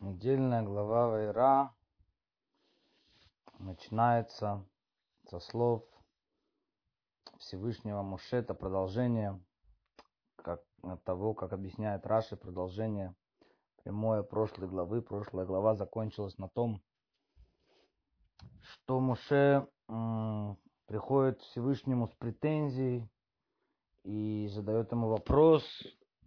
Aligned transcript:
Недельная 0.00 0.62
глава 0.62 1.08
Вайра 1.08 1.74
начинается 3.58 4.66
со 5.28 5.40
слов 5.40 5.84
Всевышнего 7.36 8.00
Муше. 8.00 8.36
Это 8.36 8.54
продолжение 8.54 9.38
как, 10.36 10.64
того, 11.04 11.34
как 11.34 11.52
объясняет 11.52 12.06
Раши, 12.06 12.38
продолжение 12.38 13.14
прямое 13.84 14.22
прошлой 14.22 14.68
главы. 14.68 15.02
Прошлая 15.02 15.44
глава 15.44 15.74
закончилась 15.74 16.38
на 16.38 16.48
том, 16.48 16.82
что 18.62 19.00
Муше 19.00 19.68
м, 19.86 20.56
приходит 20.86 21.42
Всевышнему 21.42 22.08
с 22.08 22.14
претензией 22.14 23.06
и 24.04 24.48
задает 24.48 24.92
ему 24.92 25.08
вопрос, 25.08 25.62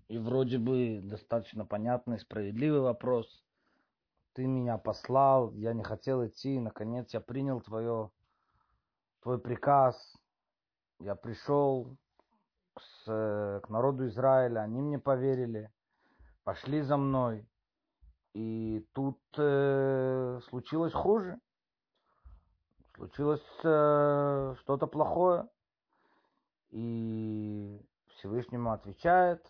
и 0.09 0.19
вроде 0.19 0.59
бы 0.59 0.99
достаточно 1.01 1.65
понятный, 1.65 2.19
справедливый 2.19 2.81
вопрос– 2.81 3.43
ты 4.34 4.45
меня 4.45 4.77
послал, 4.77 5.52
я 5.53 5.73
не 5.73 5.84
хотел 5.84 6.26
идти, 6.26 6.59
наконец 6.59 7.13
я 7.13 7.21
принял 7.21 7.62
твое, 7.62 8.12
твой 9.21 9.40
приказ, 9.40 9.95
я 10.99 11.16
пришел 11.16 11.95
с, 12.77 13.05
к 13.05 13.70
народу 13.70 14.07
Израиля, 14.07 14.62
они 14.62 14.81
мне 14.81 14.99
поверили, 14.99 15.71
пошли 16.43 16.81
за 16.81 16.98
мной, 16.98 17.48
и 18.34 18.88
тут 18.93 19.20
э, 19.38 20.40
случилось 20.49 20.93
хуже, 20.93 21.40
случилось 22.95 23.45
э, 23.63 24.55
что-то 24.59 24.88
плохое, 24.88 25.48
и 26.71 27.79
Всевышнему 28.07 28.71
отвечает, 28.71 29.48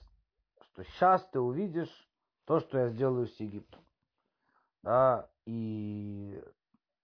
что 0.61 0.83
сейчас 0.83 1.25
ты 1.29 1.39
увидишь 1.39 2.09
то, 2.45 2.59
что 2.59 2.79
я 2.79 2.89
сделаю 2.89 3.27
с 3.27 3.39
Египтом. 3.39 3.81
Да, 4.83 5.29
и 5.45 6.43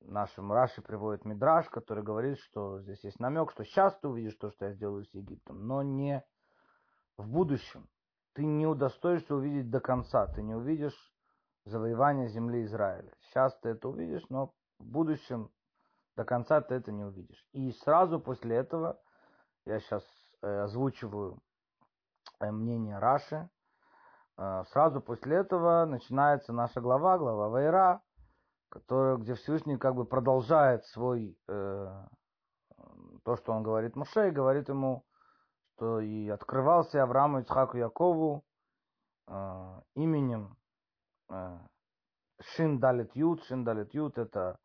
нашим 0.01 0.51
Раши 0.51 0.81
приводит 0.81 1.25
Мидраш, 1.25 1.69
который 1.69 2.03
говорит, 2.03 2.37
что 2.39 2.81
здесь 2.81 3.03
есть 3.03 3.19
намек, 3.19 3.51
что 3.51 3.63
сейчас 3.63 3.97
ты 3.99 4.07
увидишь 4.09 4.35
то, 4.35 4.51
что 4.51 4.65
я 4.65 4.73
сделаю 4.73 5.05
с 5.05 5.13
Египтом, 5.13 5.65
но 5.65 5.81
не 5.81 6.23
в 7.17 7.27
будущем. 7.27 7.89
Ты 8.33 8.45
не 8.45 8.67
удостоишься 8.67 9.33
увидеть 9.33 9.69
до 9.69 9.79
конца, 9.79 10.27
ты 10.27 10.41
не 10.41 10.55
увидишь 10.55 11.13
завоевание 11.65 12.27
земли 12.27 12.63
Израиля. 12.65 13.13
Сейчас 13.21 13.57
ты 13.59 13.69
это 13.69 13.87
увидишь, 13.89 14.27
но 14.29 14.53
в 14.79 14.85
будущем 14.85 15.49
до 16.15 16.25
конца 16.25 16.61
ты 16.61 16.75
это 16.75 16.91
не 16.91 17.03
увидишь. 17.05 17.45
И 17.53 17.71
сразу 17.71 18.19
после 18.19 18.57
этого, 18.57 19.01
я 19.65 19.79
сейчас 19.79 20.03
э, 20.41 20.63
озвучиваю 20.63 21.41
э, 22.39 22.51
мнение 22.51 22.99
Раши, 22.99 23.49
сразу 24.71 25.01
после 25.01 25.37
этого 25.37 25.85
начинается 25.85 26.53
наша 26.53 26.79
глава, 26.79 27.17
глава 27.17 27.49
Вайра, 27.49 28.01
которая, 28.69 29.17
где 29.17 29.33
Всевышний 29.33 29.77
как 29.77 29.95
бы 29.95 30.05
продолжает 30.05 30.85
свой, 30.85 31.37
э, 31.47 32.05
то, 33.23 33.35
что 33.35 33.51
он 33.51 33.63
говорит 33.63 33.95
Муше, 33.95 34.29
и 34.29 34.31
говорит 34.31 34.69
ему, 34.69 35.05
что 35.75 35.99
и 35.99 36.29
открывался 36.29 37.03
Аврааму, 37.03 37.39
Ицхаку, 37.39 37.77
Якову 37.77 38.45
э, 39.27 39.81
именем 39.95 40.57
э, 41.29 41.59
Шин 42.41 42.79
Далит 42.79 43.15
Ют. 43.15 43.43
Шин 43.43 43.63
Далит 43.63 43.93
Ют 43.93 44.17
это 44.17 44.59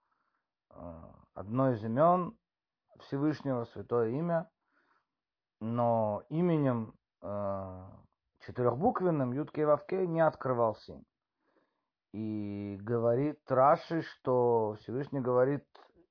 э, 0.70 1.02
одно 1.34 1.72
из 1.72 1.82
имен 1.82 2.36
Всевышнего, 3.00 3.64
святое 3.64 4.10
имя, 4.10 4.50
но 5.60 6.22
именем 6.28 6.94
э, 7.22 7.88
четырехбуквенным 8.46 9.32
Ютке 9.32 9.66
Вавке 9.66 10.06
не 10.06 10.20
открывался. 10.20 11.02
И 12.12 12.78
говорит 12.80 13.40
Раши, 13.48 14.02
что 14.02 14.76
Всевышний 14.80 15.20
говорит, 15.20 15.64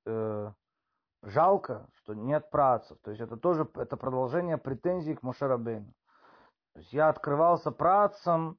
э, 0.05 0.51
жалко, 1.21 1.87
что 1.93 2.13
нет 2.13 2.49
працев. 2.49 2.97
То 3.03 3.11
есть 3.11 3.21
это 3.21 3.37
тоже 3.37 3.67
это 3.75 3.95
продолжение 3.95 4.57
претензий 4.57 5.15
к 5.15 5.23
Мушарабейну. 5.23 5.93
То 6.73 6.79
есть 6.79 6.91
я 6.91 7.09
открывался 7.09 7.71
працам 7.71 8.57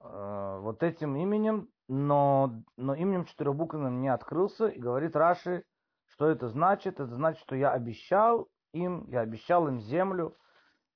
э, 0.00 0.58
вот 0.60 0.82
этим 0.82 1.16
именем, 1.16 1.68
но, 1.86 2.50
но 2.76 2.94
именем 2.94 3.26
четырехбуквенным 3.26 4.00
не 4.00 4.08
открылся. 4.08 4.66
И 4.66 4.80
говорит 4.80 5.14
Раши, 5.14 5.64
что 6.06 6.28
это 6.28 6.48
значит? 6.48 6.94
Это 6.94 7.14
значит, 7.14 7.42
что 7.42 7.54
я 7.54 7.70
обещал 7.70 8.48
им, 8.72 9.06
я 9.08 9.20
обещал 9.20 9.68
им 9.68 9.80
землю, 9.80 10.36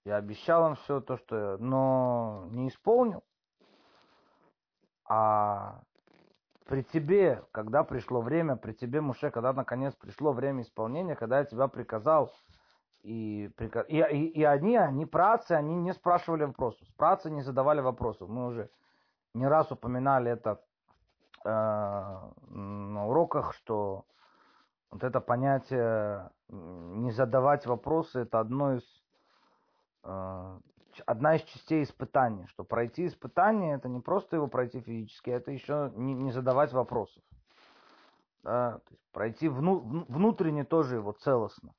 я 0.05 0.17
обещал 0.17 0.69
им 0.69 0.75
все 0.77 1.01
то, 1.01 1.17
что 1.17 1.57
но 1.59 2.47
не 2.51 2.69
исполнил. 2.69 3.23
А 5.05 5.81
при 6.67 6.83
тебе, 6.83 7.43
когда 7.53 7.83
пришло 7.83 8.21
время, 8.21 8.57
при 8.57 8.73
тебе, 8.73 9.01
Муше, 9.01 9.31
когда 9.31 9.53
наконец 9.53 9.95
пришло 9.95 10.33
время 10.33 10.63
исполнения, 10.63 11.17
когда 11.17 11.39
я 11.39 11.45
тебя 11.45 11.67
приказал, 11.67 12.31
и, 13.03 13.51
и, 13.89 13.99
и, 13.99 14.27
и 14.27 14.45
они, 14.45 14.77
они 14.77 15.07
працы, 15.07 15.53
они 15.53 15.75
не 15.77 15.95
спрашивали 15.95 16.45
вопросов, 16.45 16.87
працы 16.97 17.31
не 17.31 17.43
задавали 17.43 17.81
вопросов. 17.81 18.29
Мы 18.29 18.47
уже 18.47 18.71
не 19.33 19.47
раз 19.47 19.73
упоминали 19.73 20.31
это 20.31 20.61
э, 21.45 21.49
на 21.49 23.07
уроках, 23.07 23.55
что 23.55 24.05
вот 24.91 25.05
это 25.05 25.21
понятие 25.21 26.31
не 26.49 27.11
задавать 27.13 27.67
вопросы, 27.67 28.21
это 28.21 28.41
одно 28.41 28.75
из 28.75 28.85
одна 31.07 31.37
из 31.37 31.43
частей 31.43 31.83
испытания, 31.83 32.47
что 32.47 32.65
пройти 32.65 33.07
испытание 33.07 33.77
это 33.77 33.89
не 33.89 34.01
просто 34.01 34.37
его 34.37 34.49
пройти 34.49 34.81
физически, 34.81 35.31
это 35.31 35.51
еще 35.51 35.93
не, 35.97 36.15
не 36.15 36.33
задавать 36.33 36.73
вопросов. 36.73 37.23
Да, 38.43 38.79
то 38.79 38.91
есть 38.91 39.03
пройти 39.13 39.49
вну, 39.49 40.05
внутренне 40.09 40.65
тоже 40.65 40.97
его 40.97 41.13
целостно. 41.13 41.75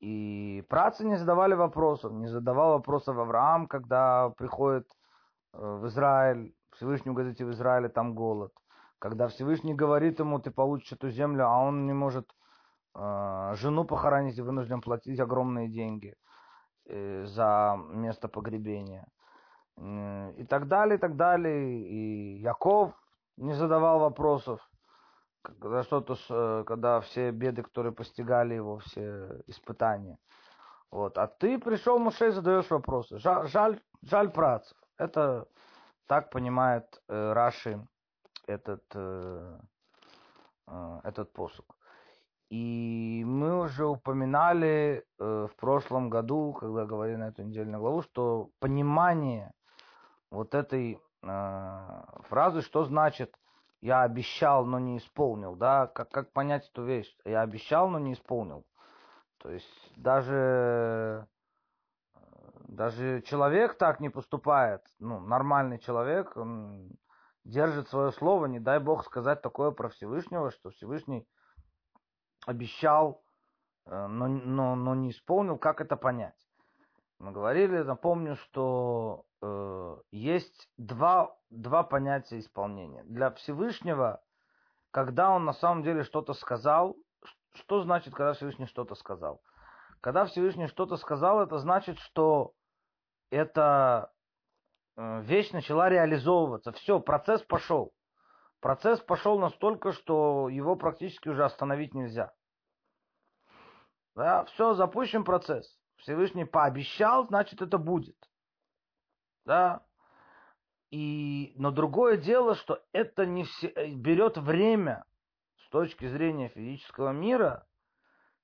И 0.00 0.64
працы 0.68 1.04
не 1.04 1.16
задавали 1.16 1.54
вопросов, 1.54 2.12
не 2.12 2.28
задавал 2.28 2.74
вопросов 2.74 3.18
Авраам, 3.18 3.66
когда 3.66 4.30
приходит 4.30 4.88
э, 5.54 5.58
в 5.58 5.86
Израиль, 5.88 6.54
Всевышний 6.72 7.12
говорит 7.12 7.40
в 7.40 7.50
Израиле 7.50 7.88
там 7.88 8.14
голод. 8.14 8.52
Когда 9.00 9.26
Всевышний 9.26 9.74
говорит 9.74 10.20
ему, 10.20 10.38
ты 10.38 10.50
получишь 10.50 10.92
эту 10.92 11.10
землю, 11.10 11.46
а 11.46 11.58
он 11.58 11.86
не 11.86 11.92
может 11.92 12.30
э, 12.94 13.54
жену 13.56 13.84
похоронить 13.84 14.38
и 14.38 14.42
вынужден 14.42 14.80
платить 14.80 15.18
огромные 15.18 15.68
деньги. 15.68 16.14
Э, 16.88 17.24
за 17.26 17.78
место 17.90 18.28
погребения. 18.28 19.06
И 19.76 20.44
так 20.48 20.66
далее, 20.66 20.96
и 20.96 21.00
так 21.00 21.16
далее. 21.16 21.82
И 21.82 22.40
Яков 22.40 22.94
не 23.36 23.52
задавал 23.52 24.00
вопросов, 24.00 24.60
когда 25.42 25.82
что-то, 25.82 26.16
э, 26.30 26.64
когда 26.66 27.00
все 27.00 27.30
беды, 27.30 27.62
которые 27.62 27.92
постигали 27.92 28.54
его, 28.54 28.78
все 28.78 29.42
испытания. 29.46 30.18
Вот. 30.90 31.18
А 31.18 31.26
ты 31.26 31.58
пришел, 31.58 31.98
Муше, 31.98 32.28
и 32.28 32.30
задаешь 32.30 32.70
вопросы. 32.70 33.18
Жаль, 33.18 33.46
жаль, 33.48 33.80
жаль 34.02 34.30
працев. 34.30 34.76
Это 34.96 35.46
так 36.06 36.30
понимает 36.30 37.02
э, 37.08 37.32
Раши 37.32 37.86
этот, 38.46 38.84
э, 38.94 39.58
э, 40.66 41.00
этот 41.04 41.32
посук. 41.32 41.77
И 42.50 43.24
мы 43.26 43.60
уже 43.60 43.86
упоминали 43.86 45.04
э, 45.18 45.48
в 45.52 45.56
прошлом 45.56 46.08
году, 46.08 46.54
когда 46.54 46.86
говорили 46.86 47.16
на 47.16 47.28
эту 47.28 47.42
недельную 47.42 47.80
главу, 47.80 48.02
что 48.02 48.50
понимание 48.58 49.52
вот 50.30 50.54
этой 50.54 50.98
э, 51.22 52.02
фразы, 52.28 52.62
что 52.62 52.84
значит 52.84 53.34
я 53.82 54.02
обещал, 54.02 54.64
но 54.64 54.78
не 54.78 54.96
исполнил, 54.96 55.56
да, 55.56 55.88
как, 55.88 56.10
как 56.10 56.32
понять 56.32 56.68
эту 56.70 56.84
вещь? 56.84 57.14
Я 57.24 57.42
обещал, 57.42 57.90
но 57.90 57.98
не 57.98 58.14
исполнил. 58.14 58.64
То 59.38 59.50
есть 59.50 59.92
даже, 59.96 61.26
даже 62.66 63.22
человек 63.22 63.76
так 63.76 64.00
не 64.00 64.08
поступает, 64.08 64.82
ну, 64.98 65.20
нормальный 65.20 65.78
человек, 65.78 66.36
он 66.36 66.90
держит 67.44 67.88
свое 67.88 68.10
слово, 68.12 68.46
не 68.46 68.58
дай 68.58 68.80
Бог 68.80 69.04
сказать 69.04 69.42
такое 69.42 69.70
про 69.70 69.90
Всевышнего, 69.90 70.50
что 70.50 70.70
Всевышний 70.70 71.26
обещал, 72.48 73.22
э, 73.84 74.06
но, 74.06 74.26
но, 74.26 74.74
но 74.74 74.94
не 74.94 75.10
исполнил, 75.10 75.58
как 75.58 75.80
это 75.82 75.96
понять? 75.96 76.34
Мы 77.18 77.32
говорили, 77.32 77.82
напомню, 77.82 78.36
что 78.36 79.26
э, 79.42 79.96
есть 80.12 80.68
два, 80.78 81.36
два 81.50 81.82
понятия 81.82 82.38
исполнения. 82.38 83.04
Для 83.04 83.30
Всевышнего, 83.32 84.22
когда 84.92 85.30
он 85.30 85.44
на 85.44 85.52
самом 85.52 85.82
деле 85.82 86.04
что-то 86.04 86.32
сказал, 86.32 86.96
что 87.52 87.82
значит, 87.82 88.14
когда 88.14 88.32
Всевышний 88.32 88.66
что-то 88.66 88.94
сказал? 88.94 89.42
Когда 90.00 90.24
Всевышний 90.24 90.68
что-то 90.68 90.96
сказал, 90.96 91.42
это 91.42 91.58
значит, 91.58 91.98
что 91.98 92.54
эта 93.30 94.10
э, 94.96 95.20
вещь 95.22 95.50
начала 95.50 95.90
реализовываться. 95.90 96.72
Все, 96.72 96.98
процесс 96.98 97.42
пошел. 97.42 97.92
Процесс 98.60 99.00
пошел 99.00 99.38
настолько, 99.38 99.92
что 99.92 100.48
его 100.48 100.76
практически 100.76 101.28
уже 101.28 101.44
остановить 101.44 101.94
нельзя. 101.94 102.32
Да, 104.18 104.44
все, 104.46 104.74
запущен 104.74 105.22
процесс. 105.22 105.78
Всевышний 105.98 106.44
пообещал, 106.44 107.28
значит 107.28 107.62
это 107.62 107.78
будет. 107.78 108.16
Да. 109.44 109.86
и, 110.90 111.52
но 111.54 111.70
другое 111.70 112.16
дело, 112.16 112.56
что 112.56 112.82
это 112.92 113.24
не 113.26 113.44
все, 113.44 113.68
э, 113.68 113.94
берет 113.94 114.36
время 114.36 115.04
с 115.64 115.68
точки 115.68 116.08
зрения 116.08 116.48
физического 116.48 117.12
мира, 117.12 117.64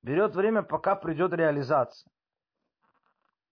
берет 0.01 0.37
время, 0.37 0.63
пока 0.63 0.95
придет 0.95 1.33
реализация. 1.33 2.09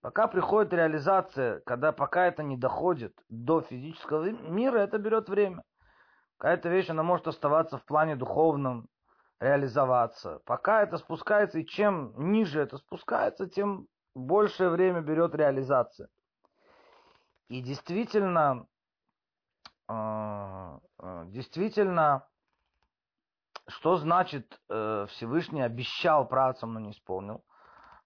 Пока 0.00 0.28
приходит 0.28 0.72
реализация, 0.72 1.58
когда 1.66 1.90
пока 1.90 2.26
это 2.28 2.44
не 2.44 2.56
доходит 2.56 3.18
до 3.30 3.62
физического 3.62 4.30
мира, 4.30 4.78
это 4.78 4.98
берет 4.98 5.28
время. 5.28 5.64
Какая-то 6.38 6.68
вещь, 6.68 6.88
она 6.88 7.02
может 7.02 7.26
оставаться 7.26 7.78
в 7.78 7.84
плане 7.84 8.14
духовном, 8.14 8.88
реализоваться. 9.42 10.40
Пока 10.46 10.82
это 10.82 10.98
спускается, 10.98 11.58
и 11.58 11.66
чем 11.66 12.14
ниже 12.30 12.60
это 12.60 12.78
спускается, 12.78 13.48
тем 13.48 13.88
большее 14.14 14.70
время 14.70 15.00
берет 15.00 15.34
реализация. 15.34 16.08
И 17.48 17.60
действительно, 17.60 18.66
а, 19.88 20.78
а, 20.98 21.24
действительно, 21.26 22.26
что 23.66 23.96
значит 23.96 24.60
э, 24.68 25.06
Всевышний 25.10 25.62
обещал 25.62 26.26
працам, 26.26 26.74
но 26.74 26.80
не 26.80 26.90
исполнил? 26.90 27.44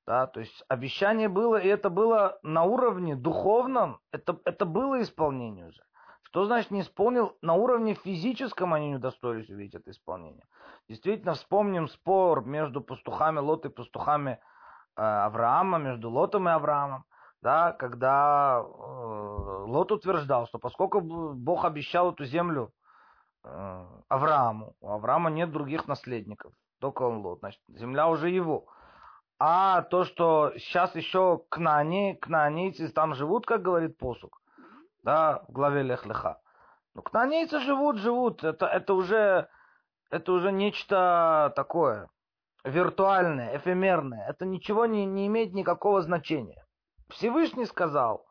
Да, 0.07 0.27
то 0.27 0.41
есть 0.41 0.65
обещание 0.69 1.29
было, 1.29 1.57
и 1.57 1.67
это 1.67 1.91
было 1.91 2.39
на 2.43 2.65
уровне 2.65 3.17
духовном, 3.17 4.01
это, 4.13 4.39
это 4.45 4.65
было 4.65 5.03
исполнение 5.03 5.67
уже. 5.67 5.83
Что 6.27 6.45
значит 6.45 6.73
не 6.73 6.81
исполнил? 6.81 7.37
На 7.41 7.55
уровне 7.55 7.95
физическом 7.95 8.75
они 8.75 8.89
не 8.89 8.97
удостоились 8.97 9.49
увидеть 9.49 9.77
это 9.77 9.93
исполнение. 9.93 10.45
Действительно, 10.89 11.35
вспомним 11.35 11.87
спор 11.87 12.45
между 12.45 12.81
пастухами 12.81 13.39
Лота 13.39 13.69
и 13.69 13.71
пастухами 13.71 14.41
э, 14.97 15.03
Авраама, 15.03 15.79
между 15.79 16.11
Лотом 16.11 16.49
и 16.49 16.53
Авраамом, 16.53 17.05
да, 17.43 17.71
когда 17.73 18.61
э, 18.61 19.65
Лот 19.67 19.93
утверждал, 19.93 20.49
что 20.49 20.59
поскольку 20.59 21.01
Бог 21.01 21.65
обещал 21.65 22.11
эту 22.11 22.25
землю 22.25 22.73
э, 23.45 23.87
Аврааму, 24.09 24.75
у 24.81 24.91
Авраама 24.91 25.31
нет 25.31 25.53
других 25.53 25.87
наследников, 25.87 26.53
только 26.81 27.03
он 27.03 27.19
Лот, 27.19 27.39
значит, 27.39 27.61
земля 27.69 28.09
уже 28.09 28.31
его. 28.31 28.67
А 29.39 29.83
то, 29.83 30.05
что 30.05 30.55
сейчас 30.57 30.97
еще 30.97 31.43
кнани, 31.51 32.15
кнанейцы 32.21 32.89
там 32.89 33.15
живут, 33.15 33.47
как 33.47 33.63
говорит 33.63 33.97
посук, 33.97 34.41
да, 35.07 35.45
в 35.47 35.53
главе 35.53 35.83
Лехлеха. 35.83 36.41
Ну, 36.95 37.03
кнанейцы 37.03 37.61
живут, 37.61 37.99
живут. 37.99 38.43
Это, 38.43 38.67
это, 38.67 38.93
уже, 38.95 39.49
это 40.11 40.33
уже 40.33 40.51
нечто 40.51 41.53
такое 41.55 42.09
виртуальное, 42.65 43.57
эфемерное. 43.57 44.29
Это 44.29 44.45
ничего 44.45 44.85
не, 44.87 45.07
не 45.07 45.29
имеет 45.29 45.55
никакого 45.55 46.03
значения. 46.03 46.67
Всевышний 47.09 47.67
сказал, 47.67 48.27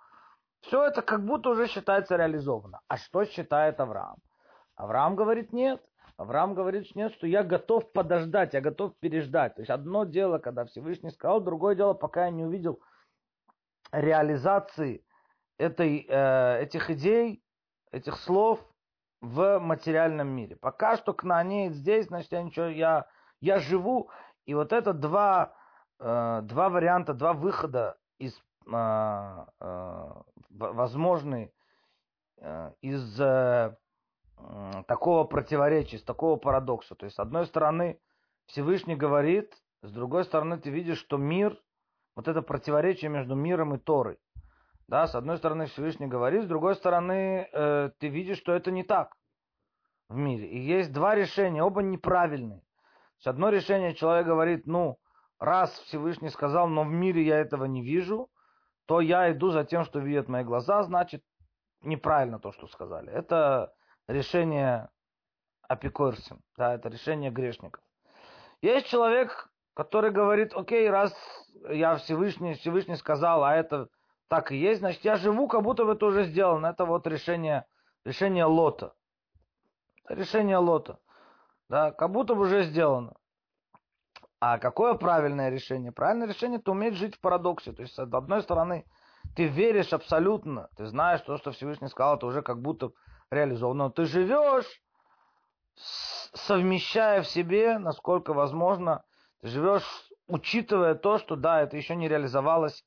все 0.60 0.84
это 0.84 1.02
как 1.02 1.24
будто 1.24 1.52
уже 1.52 1.68
считается 1.68 2.18
реализовано. 2.18 2.82
А 2.90 2.98
что 2.98 3.24
считает 3.24 3.80
Авраам? 3.80 4.18
Авраам 4.76 5.16
говорит 5.16 5.54
нет. 5.54 5.82
Авраам 6.18 6.56
говорит 6.56 6.94
нет, 6.94 7.14
что 7.14 7.26
я 7.26 7.44
готов 7.44 7.90
подождать, 7.94 8.54
я 8.54 8.60
готов 8.60 8.92
переждать. 9.00 9.56
То 9.56 9.62
есть 9.62 9.70
одно 9.70 10.04
дело, 10.04 10.40
когда 10.40 10.66
Всевышний 10.66 11.12
сказал, 11.12 11.40
другое 11.40 11.76
дело, 11.76 11.94
пока 11.94 12.26
я 12.26 12.32
не 12.32 12.44
увидел 12.44 12.82
реализации 13.94 15.06
этой, 15.58 16.06
э, 16.08 16.62
этих 16.64 16.90
идей, 16.90 17.44
этих 17.92 18.18
слов 18.18 18.60
в 19.22 19.60
материальном 19.60 20.28
мире. 20.28 20.56
Пока 20.56 20.98
что 20.98 21.14
кнанеет 21.14 21.74
здесь, 21.74 22.08
значит, 22.08 22.32
я 22.32 22.44
ничего, 22.44 22.66
я, 22.68 23.08
я 23.42 23.60
живу. 23.60 24.10
И 24.46 24.54
вот 24.54 24.74
это 24.74 24.94
два, 24.94 25.56
э, 26.00 26.42
два 26.44 26.70
варианта, 26.70 27.14
два 27.14 27.34
выхода 27.34 27.98
из 28.20 28.36
э, 28.68 29.46
э, 29.60 30.12
возможные 30.50 31.52
э, 32.38 32.72
из 32.82 33.20
э, 33.20 33.76
такого 34.88 35.24
противоречия, 35.24 35.98
из 35.98 36.04
такого 36.04 36.36
парадокса. 36.38 36.96
То 36.96 37.06
есть, 37.06 37.16
с 37.16 37.20
одной 37.20 37.46
стороны, 37.48 38.00
Всевышний 38.48 38.96
говорит, 38.96 39.56
с 39.82 39.92
другой 39.92 40.26
стороны, 40.26 40.58
ты 40.60 40.70
видишь, 40.70 41.00
что 41.00 41.18
мир, 41.18 41.60
вот 42.16 42.28
это 42.28 42.42
противоречие 42.42 43.10
между 43.10 43.36
миром 43.36 43.76
и 43.76 43.78
Торой. 43.78 44.18
Да, 44.88 45.08
с 45.08 45.16
одной 45.16 45.38
стороны 45.38 45.66
Всевышний 45.66 46.08
говорит, 46.08 46.44
с 46.44 46.48
другой 46.48 46.76
стороны 46.76 47.50
э, 47.52 47.90
ты 47.98 48.08
видишь, 48.08 48.38
что 48.38 48.54
это 48.54 48.70
не 48.70 48.84
так 48.84 49.16
в 50.10 50.16
мире. 50.16 50.48
И 50.48 50.60
есть 50.60 50.92
два 50.94 51.16
решения, 51.16 51.64
оба 51.64 51.82
неправильные. 51.82 52.62
С 53.20 53.28
одно 53.28 53.50
решение 53.50 53.96
человек 53.96 54.28
говорит, 54.28 54.68
ну, 54.68 55.00
раз 55.40 55.72
Всевышний 55.80 56.30
сказал, 56.30 56.68
но 56.68 56.84
в 56.84 56.92
мире 56.92 57.24
я 57.24 57.38
этого 57.40 57.66
не 57.66 57.82
вижу, 57.82 58.30
то 58.86 59.02
я 59.02 59.32
иду 59.32 59.50
за 59.50 59.64
тем, 59.64 59.84
что 59.84 60.00
видят 60.00 60.28
мои 60.28 60.44
глаза, 60.44 60.84
значит, 60.84 61.24
неправильно 61.82 62.40
то, 62.40 62.52
что 62.52 62.68
сказали. 62.68 63.12
Это 63.12 63.74
решение 64.08 64.90
апикорсим, 65.68 66.42
да, 66.58 66.76
это 66.76 66.90
решение 66.90 67.32
грешников. 67.32 67.84
Есть 68.62 68.88
человек, 68.88 69.50
который 69.74 70.12
говорит, 70.12 70.54
окей, 70.54 70.88
раз 70.90 71.14
я 71.70 71.96
Всевышний, 71.96 72.54
Всевышний 72.54 72.96
сказал, 72.96 73.44
а 73.44 73.56
это 73.56 73.90
так 74.28 74.52
и 74.52 74.58
есть, 74.58 74.80
значит, 74.80 75.04
я 75.06 75.18
живу, 75.18 75.48
как 75.48 75.64
будто 75.64 75.86
бы 75.86 75.94
это 75.94 76.06
уже 76.06 76.26
сделано. 76.26 76.68
Это 76.68 76.86
вот 76.86 77.06
решение, 77.08 77.66
решение 78.04 78.46
лота. 78.46 78.94
Решение 80.08 80.58
лота. 80.58 81.00
Да, 81.70 81.92
как 81.92 82.12
будто 82.12 82.36
бы 82.36 82.42
уже 82.42 82.64
сделано. 82.64 83.14
А 84.40 84.58
какое 84.60 84.94
правильное 84.96 85.50
решение? 85.50 85.92
Правильное 85.92 86.28
решение– 86.28 86.60
это 86.60 86.72
уметь 86.72 86.96
жить 86.96 87.16
в 87.16 87.20
парадоксе. 87.20 87.72
То 87.72 87.82
есть, 87.82 87.96
с 87.96 88.00
одной 88.00 88.44
стороны, 88.44 88.86
ты 89.36 89.48
веришь 89.48 89.94
абсолютно, 89.94 90.70
ты 90.76 90.86
знаешь 90.86 91.22
то, 91.22 91.38
что 91.38 91.52
Всевышний 91.52 91.88
сказал, 91.88 92.18
это 92.18 92.28
уже 92.28 92.42
как 92.42 92.62
будто 92.62 92.92
реализовано. 93.32 93.86
Но 93.86 93.90
ты 93.90 94.06
живешь, 94.06 94.82
совмещая 95.76 97.22
в 97.22 97.28
себе, 97.28 97.78
насколько 97.80 98.34
возможно, 98.34 99.04
ты 99.42 99.48
живешь, 99.48 99.84
учитывая 100.28 100.96
то, 100.96 101.18
что 101.18 101.36
да, 101.36 101.62
это 101.62 101.78
еще 101.78 101.96
не 101.96 102.08
реализовалось 102.08 102.86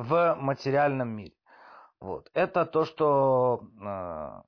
в 0.00 0.36
материальном 0.40 1.08
мире. 1.10 1.34
Вот. 2.00 2.30
Это 2.32 2.64
то, 2.64 2.84
что 2.84 3.62
э, 3.80 4.42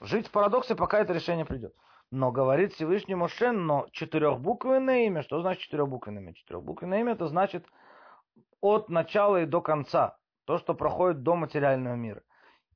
жить 0.00 0.28
в 0.28 0.30
парадоксе, 0.30 0.74
пока 0.74 1.00
это 1.00 1.12
решение 1.12 1.44
придет. 1.44 1.74
Но 2.10 2.32
говорит 2.32 2.72
Всевышний 2.72 3.14
Моше, 3.14 3.52
но 3.52 3.86
четырехбуквенное 3.92 5.06
имя. 5.06 5.22
Что 5.22 5.42
значит 5.42 5.62
четырехбуквенное 5.62 6.22
имя? 6.22 6.34
Четырехбуквенное 6.34 7.00
имя 7.00 7.12
это 7.12 7.26
значит 7.26 7.66
от 8.60 8.88
начала 8.88 9.42
и 9.42 9.46
до 9.46 9.60
конца. 9.60 10.16
То, 10.46 10.56
что 10.56 10.74
проходит 10.74 11.22
до 11.22 11.36
материального 11.36 11.94
мира. 11.94 12.22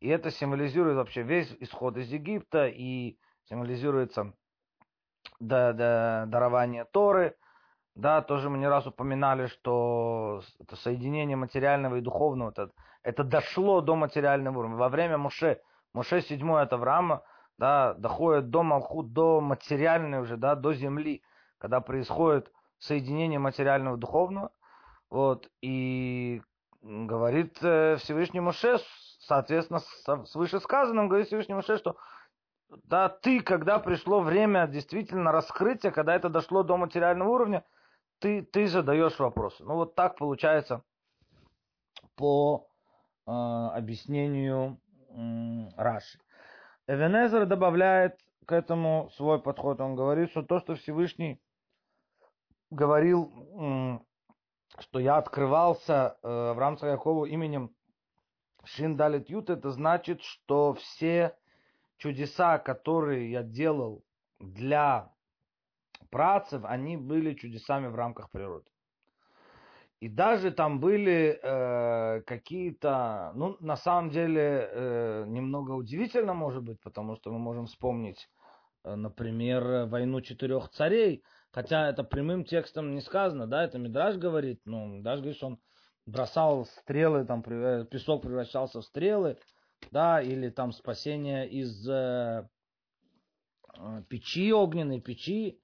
И 0.01 0.09
это 0.09 0.31
символизирует 0.31 0.97
вообще 0.97 1.23
весь 1.23 1.51
исход 1.61 1.97
из 1.97 2.09
Египта 2.13 2.67
и 2.67 3.19
символизируется 3.45 4.35
дарование 5.41 6.85
Торы, 6.85 7.37
да, 7.95 8.23
тоже 8.23 8.49
мы 8.49 8.59
не 8.59 8.69
раз 8.69 8.87
упоминали, 8.87 9.47
что 9.47 10.43
это 10.61 10.77
соединение 10.77 11.37
материального 11.37 11.97
и 11.97 12.01
духовного, 12.01 12.51
это, 12.51 12.71
это 13.03 13.25
дошло 13.25 13.81
до 13.81 13.97
материального 13.97 14.61
уровня. 14.61 14.77
Во 14.77 14.89
время 14.89 15.19
Муше, 15.19 15.61
Муше 15.93 16.23
седьмой 16.23 16.63
от 16.63 16.73
Авраама, 16.73 17.23
да, 17.59 17.95
доходит 17.95 18.51
до 18.51 18.63
Малхут, 18.63 19.13
до 19.13 19.41
материальной 19.41 20.21
уже, 20.21 20.37
да, 20.37 20.55
до 20.55 20.73
земли, 20.73 21.23
когда 21.59 21.81
происходит 21.81 22.51
соединение 22.79 23.39
материального 23.39 23.97
и 23.97 24.01
духовного. 24.01 24.51
Вот, 25.11 25.51
и 25.61 26.41
говорит 26.81 27.59
э, 27.63 27.97
Всевышний 27.97 28.41
Муше, 28.41 28.79
соответственно, 29.21 29.81
с 29.81 30.35
вышесказанным, 30.35 31.09
говорит 31.09 31.27
Всевышний 31.27 31.55
Муше, 31.55 31.77
что 31.77 31.97
да, 32.85 33.11
ты, 33.11 33.41
когда 33.41 33.79
пришло 33.79 34.21
время 34.21 34.67
действительно 34.67 35.31
раскрытия, 35.31 35.91
когда 35.91 36.15
это 36.15 36.31
дошло 36.31 36.63
до 36.63 36.79
материального 36.79 37.29
уровня, 37.29 37.65
ты, 38.23 38.43
ты 38.43 38.69
задаешь 38.69 39.19
вопросы. 39.19 39.65
Ну 39.65 39.75
вот 39.75 39.95
так 39.97 40.17
получается 40.17 40.83
по 42.15 42.69
э, 43.27 43.31
объяснению 43.31 44.81
э, 45.09 45.69
Раши. 45.77 46.19
Эвенезер 46.87 47.47
добавляет 47.47 48.19
к 48.47 48.53
этому 48.53 49.11
свой 49.17 49.43
подход. 49.43 49.81
Он 49.81 49.97
говорит, 49.97 50.31
что 50.31 50.43
то, 50.43 50.61
что 50.61 50.77
Всевышний 50.77 51.43
говорил, 52.71 53.33
э, 53.61 53.99
что 54.79 55.01
я 55.01 55.17
открывался 55.17 56.17
э, 56.23 56.53
в 56.53 56.59
Рамцах 56.59 56.93
Якову 56.93 57.25
именем 57.25 57.75
Шиндалит 58.65 59.29
Ют, 59.29 59.51
это 59.51 59.73
значит, 59.73 60.23
что 60.23 60.75
все 60.75 61.37
чудеса, 61.97 62.59
которые 62.59 63.33
я 63.33 63.43
делал 63.43 64.05
для 64.39 65.12
працев, 66.13 66.63
они 66.65 66.97
были 66.97 67.35
чудесами 67.35 67.89
в 67.89 67.97
рамках 67.97 68.31
природы. 68.31 68.71
И 70.01 70.09
даже 70.09 70.51
там 70.51 70.81
были 70.81 71.39
э, 71.43 72.23
какие-то, 72.23 73.33
ну, 73.35 73.57
на 73.61 73.77
самом 73.77 74.11
деле, 74.11 74.69
э, 74.71 75.25
немного 75.29 75.71
удивительно, 75.73 76.35
может 76.35 76.63
быть, 76.65 76.81
потому 76.81 77.17
что 77.17 77.31
мы 77.31 77.39
можем 77.39 77.67
вспомнить, 77.67 78.29
э, 78.85 78.97
например, 78.97 79.87
войну 79.87 80.21
четырех 80.21 80.71
царей, 80.71 81.23
хотя 81.53 81.89
это 81.89 82.03
прямым 82.03 82.45
текстом 82.45 82.95
не 82.95 83.01
сказано, 83.01 83.47
да, 83.47 83.63
это 83.65 83.79
Мидраж 83.79 84.17
говорит, 84.17 84.61
ну, 84.65 84.87
Мидраж 84.87 85.21
говорит, 85.21 85.37
что 85.37 85.47
он 85.47 85.61
бросал 86.05 86.67
стрелы, 86.67 87.25
там, 87.25 87.43
песок 87.43 88.23
превращался 88.23 88.81
в 88.81 88.85
стрелы, 88.85 89.39
да, 89.93 90.21
или 90.21 90.51
там 90.51 90.73
спасение 90.73 91.49
из 91.49 91.89
э, 91.89 92.49
э, 93.79 94.03
печи, 94.09 94.53
огненной 94.53 95.01
печи, 95.01 95.62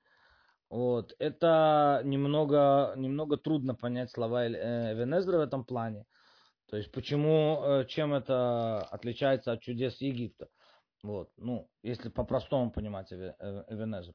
вот, 0.71 1.15
это 1.19 2.03
немного, 2.05 2.93
немного 2.97 3.39
трудно 3.39 3.75
понять 3.75 4.11
слова 4.11 4.45
э, 4.45 4.93
Эвенезра 4.93 5.39
в 5.39 5.41
этом 5.41 5.65
плане. 5.65 6.05
То 6.71 6.77
есть 6.77 6.93
почему, 6.93 7.63
э, 7.63 7.85
чем 7.87 8.13
это 8.13 8.83
отличается 8.83 9.53
от 9.53 9.63
чудес 9.63 10.01
Египта. 10.01 10.49
Вот, 11.03 11.31
ну, 11.37 11.69
если 11.83 12.11
по-простому 12.11 12.71
понимать 12.71 13.13
Эвенезер. 13.13 14.15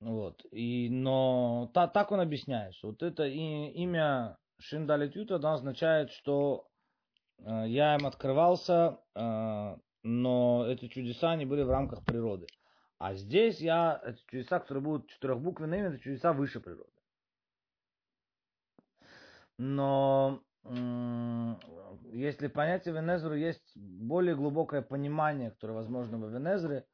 Вот, 0.00 0.44
и, 0.50 0.88
но 0.90 1.70
та, 1.74 1.88
так 1.88 2.12
он 2.12 2.20
объясняет, 2.20 2.74
что 2.74 2.88
вот 2.88 3.02
это 3.02 3.24
и, 3.24 3.68
имя 3.72 4.36
Шиндалит 4.58 5.14
Юта 5.16 5.36
означает, 5.36 6.10
что 6.10 6.66
э, 7.38 7.64
я 7.68 7.96
им 7.96 8.06
открывался, 8.06 8.98
э, 9.14 9.76
но 10.02 10.66
эти 10.66 10.88
чудеса 10.88 11.36
не 11.36 11.44
были 11.44 11.62
в 11.62 11.70
рамках 11.70 12.04
природы. 12.04 12.46
А 13.04 13.12
здесь 13.16 13.60
я, 13.60 14.00
эти 14.02 14.24
чудеса, 14.28 14.60
которые 14.60 14.82
будут 14.82 15.10
четырехбуквенными, 15.10 15.88
это 15.88 15.98
чудеса 15.98 16.32
выше 16.32 16.58
природы. 16.58 16.90
Но 19.58 20.42
если 22.04 22.46
понятие 22.46 22.94
Венезру 22.94 23.34
есть 23.34 23.76
более 23.76 24.34
глубокое 24.34 24.80
понимание, 24.80 25.50
которое 25.50 25.74
возможно 25.74 26.16
в 26.16 26.30
Венезре, 26.30 26.86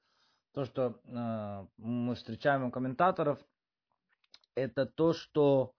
то, 0.53 0.65
что 0.65 1.01
э, 1.05 1.67
мы 1.77 2.17
встречаем 2.17 2.65
у 2.65 2.73
комментаторов, 2.73 3.39
это 4.57 4.87
то, 4.87 5.13
что 5.13 5.77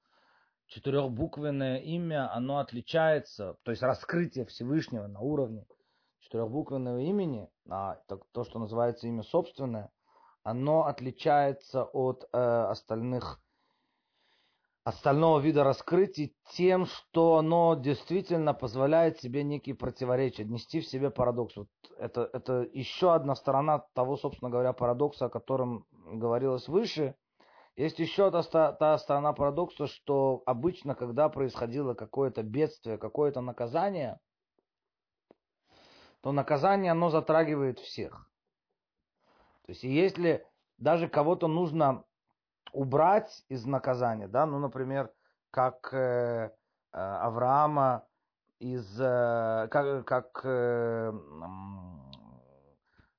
четырехбуквенное 0.67 1.79
имя, 1.79 2.33
оно 2.33 2.59
отличается, 2.59 3.57
то 3.63 3.71
есть 3.71 3.83
раскрытие 3.83 4.45
Всевышнего 4.45 5.07
на 5.07 5.19
уровне 5.19 5.65
четырехбуквенного 6.19 6.99
имени, 6.99 7.49
а 7.69 7.95
то, 8.31 8.45
что 8.45 8.59
называется 8.59 9.07
имя 9.07 9.23
собственное, 9.23 9.91
оно 10.43 10.85
отличается 10.85 11.83
от 11.83 12.27
э, 12.31 12.37
остальных 12.37 13.41
остального 14.83 15.39
вида 15.39 15.63
раскрытий 15.63 16.35
тем, 16.53 16.85
что 16.87 17.37
оно 17.37 17.75
действительно 17.75 18.53
позволяет 18.53 19.19
себе 19.19 19.43
некие 19.43 19.75
противоречия, 19.75 20.43
нести 20.43 20.81
в 20.81 20.87
себе 20.87 21.11
парадокс. 21.11 21.55
Вот 21.55 21.67
это, 21.99 22.29
это 22.33 22.67
еще 22.73 23.13
одна 23.13 23.35
сторона 23.35 23.85
того, 23.93 24.17
собственно 24.17 24.49
говоря, 24.49 24.73
парадокса, 24.73 25.25
о 25.25 25.29
котором 25.29 25.85
говорилось 25.91 26.67
выше. 26.67 27.15
Есть 27.75 27.99
еще 27.99 28.31
та, 28.31 28.73
та 28.73 28.97
сторона 28.97 29.33
парадокса, 29.33 29.87
что 29.87 30.41
обычно, 30.45 30.95
когда 30.95 31.29
происходило 31.29 31.93
какое-то 31.93 32.43
бедствие, 32.43 32.97
какое-то 32.97 33.41
наказание, 33.41 34.19
то 36.21 36.31
наказание, 36.31 36.91
оно 36.91 37.09
затрагивает 37.09 37.79
всех. 37.79 38.30
То 39.71 39.73
есть, 39.73 39.83
если 39.83 40.45
даже 40.79 41.07
кого-то 41.07 41.47
нужно 41.47 42.03
убрать 42.73 43.45
из 43.47 43.65
наказания, 43.65 44.27
да, 44.27 44.45
ну, 44.45 44.59
например, 44.59 45.09
как 45.49 45.93
э, 45.93 45.97
э, 45.97 46.51
Авраама 46.91 48.05
из, 48.59 48.99
э, 48.99 49.69
как, 49.71 50.05
как 50.05 50.41
э, 50.43 51.13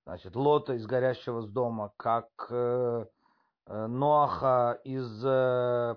значит, 0.04 0.36
Лота 0.36 0.74
из 0.74 0.84
горящего 0.84 1.40
с 1.40 1.48
дома, 1.48 1.94
как 1.96 2.28
э, 2.50 3.06
э 3.68 3.86
Ноаха 3.86 4.78
из 4.84 5.24
э, 5.24 5.96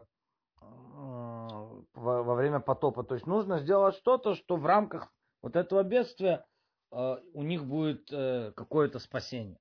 во, 0.62 2.24
во 2.24 2.34
время 2.34 2.62
потопа. 2.62 3.04
То 3.04 3.16
есть 3.16 3.28
нужно 3.28 3.60
сделать 3.60 3.96
что-то, 3.96 4.36
что 4.36 4.56
в 4.56 4.66
рамках 4.66 5.12
вот 5.42 5.58
этого 5.58 5.84
бедствия 5.84 6.46
э, 6.94 7.18
у 7.34 7.44
них 7.44 7.66
будет 7.66 8.08
э, 8.10 8.54
какое-то 8.56 9.00
спасение. 9.00 9.60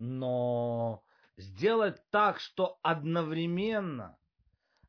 Но 0.00 1.04
сделать 1.36 2.02
так, 2.10 2.40
что 2.40 2.78
одновременно, 2.82 4.18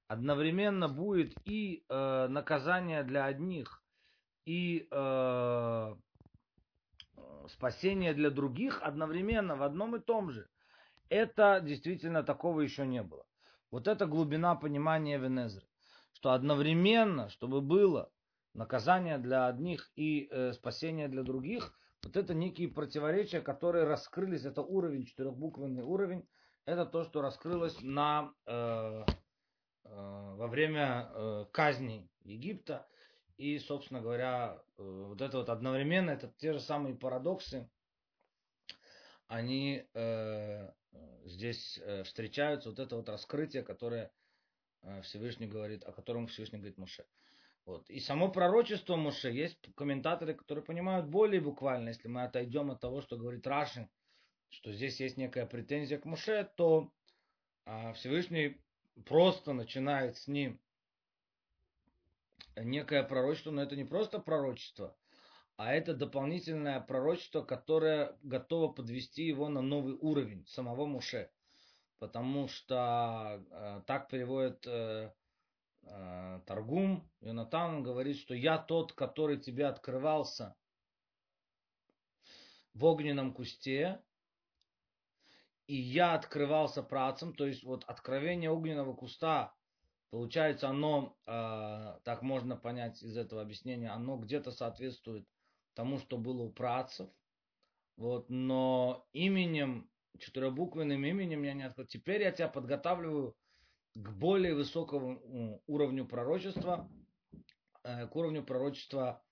одновременно 0.08 0.88
будет 0.88 1.34
и 1.46 1.84
э, 1.88 2.28
наказание 2.28 3.04
для 3.04 3.26
одних, 3.26 3.84
и 4.46 4.88
э, 4.90 5.96
спасение 7.50 8.14
для 8.14 8.30
других 8.30 8.82
одновременно 8.82 9.58
в 9.58 9.64
одном 9.64 9.98
и 9.98 10.00
том 10.00 10.32
же. 10.32 10.48
Это 11.10 11.60
действительно 11.62 12.24
такого 12.24 12.62
еще 12.62 12.88
не 12.88 13.04
было. 13.04 13.26
Вот 13.70 13.90
это 13.90 14.06
глубина 14.06 14.56
понимания 14.56 15.18
Венезры. 15.18 15.68
Что 16.14 16.32
одновременно, 16.32 17.28
чтобы 17.28 17.60
было 17.60 18.10
наказание 18.54 19.18
для 19.18 19.48
одних 19.48 19.92
и 19.96 20.30
э, 20.32 20.54
спасение 20.54 21.10
для 21.10 21.24
других, 21.24 21.74
вот 22.04 22.18
это 22.18 22.34
некие 22.34 22.68
противоречия, 22.68 23.42
которые 23.42 23.86
раскрылись, 23.86 24.46
это 24.46 24.62
уровень, 24.62 25.06
четырехбуквенный 25.06 25.84
уровень, 25.84 26.28
это 26.66 26.86
то, 26.86 27.04
что 27.04 27.22
раскрылось 27.22 27.80
на, 27.82 28.34
э, 28.46 29.04
э, 29.04 29.06
во 29.86 30.48
время 30.48 31.10
э, 31.14 31.46
казни 31.52 32.10
Египта. 32.24 32.88
И, 33.38 33.58
собственно 33.60 34.02
говоря, 34.02 34.62
э, 34.78 34.84
вот 34.84 35.22
это 35.22 35.38
вот 35.38 35.50
одновременно, 35.50 36.12
это 36.12 36.34
те 36.38 36.54
же 36.54 36.60
самые 36.60 36.96
парадоксы, 36.96 37.70
они 39.28 39.86
э, 39.94 40.72
здесь 41.26 41.80
э, 41.82 42.04
встречаются, 42.04 42.70
вот 42.70 42.80
это 42.80 42.96
вот 42.96 43.10
раскрытие, 43.10 43.64
которое 43.64 44.12
э, 44.82 45.02
Всевышний 45.04 45.48
говорит, 45.48 45.84
о 45.84 45.92
котором 45.92 46.28
Всевышний 46.28 46.60
говорит 46.60 46.78
Муше. 46.78 47.06
Вот. 47.66 47.90
И 47.90 48.00
само 48.00 48.30
пророчество 48.30 48.96
Муше, 48.96 49.30
есть 49.30 49.58
комментаторы, 49.76 50.34
которые 50.34 50.66
понимают 50.66 51.08
более 51.08 51.42
буквально, 51.42 51.90
если 51.90 52.08
мы 52.08 52.24
отойдем 52.24 52.72
от 52.72 52.82
того, 52.82 53.02
что 53.02 53.18
говорит 53.18 53.46
Раши, 53.46 53.88
что 54.50 54.72
здесь 54.72 55.00
есть 55.00 55.18
некая 55.18 55.46
претензия 55.46 56.00
к 56.00 56.06
Муше, 56.06 56.50
то 56.56 56.92
а, 57.66 57.94
Всевышний 57.94 58.62
просто 59.06 59.54
начинает 59.54 60.18
с 60.18 60.28
ним 60.28 60.60
некое 62.56 63.04
пророчество, 63.04 63.52
но 63.52 63.62
это 63.62 63.76
не 63.76 63.86
просто 63.86 64.20
пророчество, 64.20 64.98
а 65.56 65.74
это 65.74 65.94
дополнительное 65.94 66.82
пророчество, 66.82 67.42
которое 67.44 68.18
готово 68.24 68.72
подвести 68.72 69.24
его 69.24 69.48
на 69.48 69.62
новый 69.62 69.94
уровень 69.94 70.46
самого 70.48 70.86
Муше. 70.86 71.30
Потому 72.00 72.48
что 72.48 73.46
э, 73.52 73.82
так 73.86 74.10
переводит 74.10 74.66
э, 74.66 75.12
Таргум, 76.46 77.10
Йонатан 77.22 77.84
говорит, 77.84 78.18
что 78.18 78.34
я 78.34 78.58
тот, 78.58 78.94
который 78.94 79.38
тебе 79.38 79.68
открывался 79.68 80.56
в 82.74 82.86
огненном 82.86 83.34
кусте, 83.34 84.02
и 85.68 85.76
я 85.76 86.14
открывался 86.16 86.84
працем, 86.84 87.34
то 87.34 87.46
есть 87.46 87.64
вот 87.64 87.84
откровение 87.86 88.50
огненного 88.50 88.94
куста, 88.94 89.54
получается 90.10 90.70
оно, 90.70 91.18
э, 91.26 92.00
так 92.04 92.22
можно 92.22 92.58
понять 92.58 93.02
из 93.02 93.16
этого 93.18 93.42
объяснения, 93.42 93.90
оно 93.90 94.18
где-то 94.18 94.52
соответствует 94.52 95.28
тому, 95.74 95.98
что 96.00 96.18
было 96.18 96.44
у 96.44 96.52
працев, 96.52 97.10
вот, 97.98 98.30
но 98.30 99.08
именем, 99.14 99.90
четырехбуквенным 100.18 101.06
именем 101.06 101.44
я 101.44 101.54
не 101.54 101.64
открыл. 101.64 101.88
Теперь 101.88 102.24
я 102.24 102.32
тебя 102.32 102.48
подготавливаю 102.48 103.36
к 103.94 104.10
более 104.12 104.56
высокому 104.56 105.62
уровню 105.68 106.06
пророчества, 106.06 106.90
э, 107.84 108.08
к 108.08 108.16
уровню 108.16 108.44
пророчества 108.44 109.24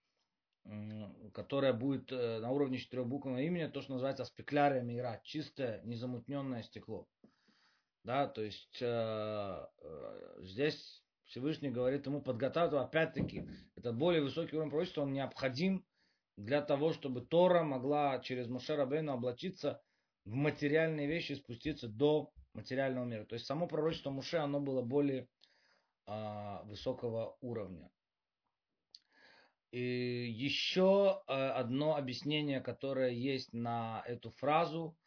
которая 1.33 1.73
будет 1.73 2.11
э, 2.11 2.39
на 2.39 2.51
уровне 2.51 2.77
четырехбуквенного 2.77 3.41
имени, 3.41 3.67
то, 3.67 3.81
что 3.81 3.93
называется 3.93 4.25
спеклярия 4.25 4.81
мира, 4.81 5.19
чистое, 5.23 5.81
незамутненное 5.83 6.63
стекло. 6.63 7.07
Да, 8.03 8.27
то 8.27 8.41
есть 8.41 8.77
э, 8.81 8.85
э, 8.85 10.37
здесь 10.41 11.03
Всевышний 11.25 11.69
говорит 11.69 12.05
ему 12.05 12.21
подготовить, 12.21 12.73
опять-таки, 12.73 13.47
это 13.75 13.91
более 13.91 14.21
высокий 14.21 14.55
уровень 14.55 14.69
пророчества, 14.69 15.01
он 15.01 15.13
необходим 15.13 15.85
для 16.37 16.61
того, 16.61 16.93
чтобы 16.93 17.21
Тора 17.21 17.63
могла 17.63 18.19
через 18.19 18.47
Мушера 18.47 18.85
Бейну 18.85 19.13
облачиться 19.13 19.81
в 20.25 20.33
материальные 20.33 21.07
вещи 21.07 21.33
и 21.33 21.35
спуститься 21.35 21.87
до 21.87 22.31
материального 22.53 23.05
мира. 23.05 23.25
То 23.25 23.33
есть 23.33 23.45
само 23.45 23.67
пророчество 23.67 24.09
Муше, 24.09 24.37
оно 24.37 24.59
было 24.59 24.81
более 24.81 25.27
э, 26.07 26.59
высокого 26.63 27.37
уровня. 27.41 27.89
И 29.71 30.27
еще 30.31 31.21
э, 31.27 31.33
одно 31.33 31.95
объяснение, 31.95 32.59
которое 32.59 33.11
есть 33.11 33.53
на 33.53 34.03
эту 34.07 34.31
фразу, 34.31 34.97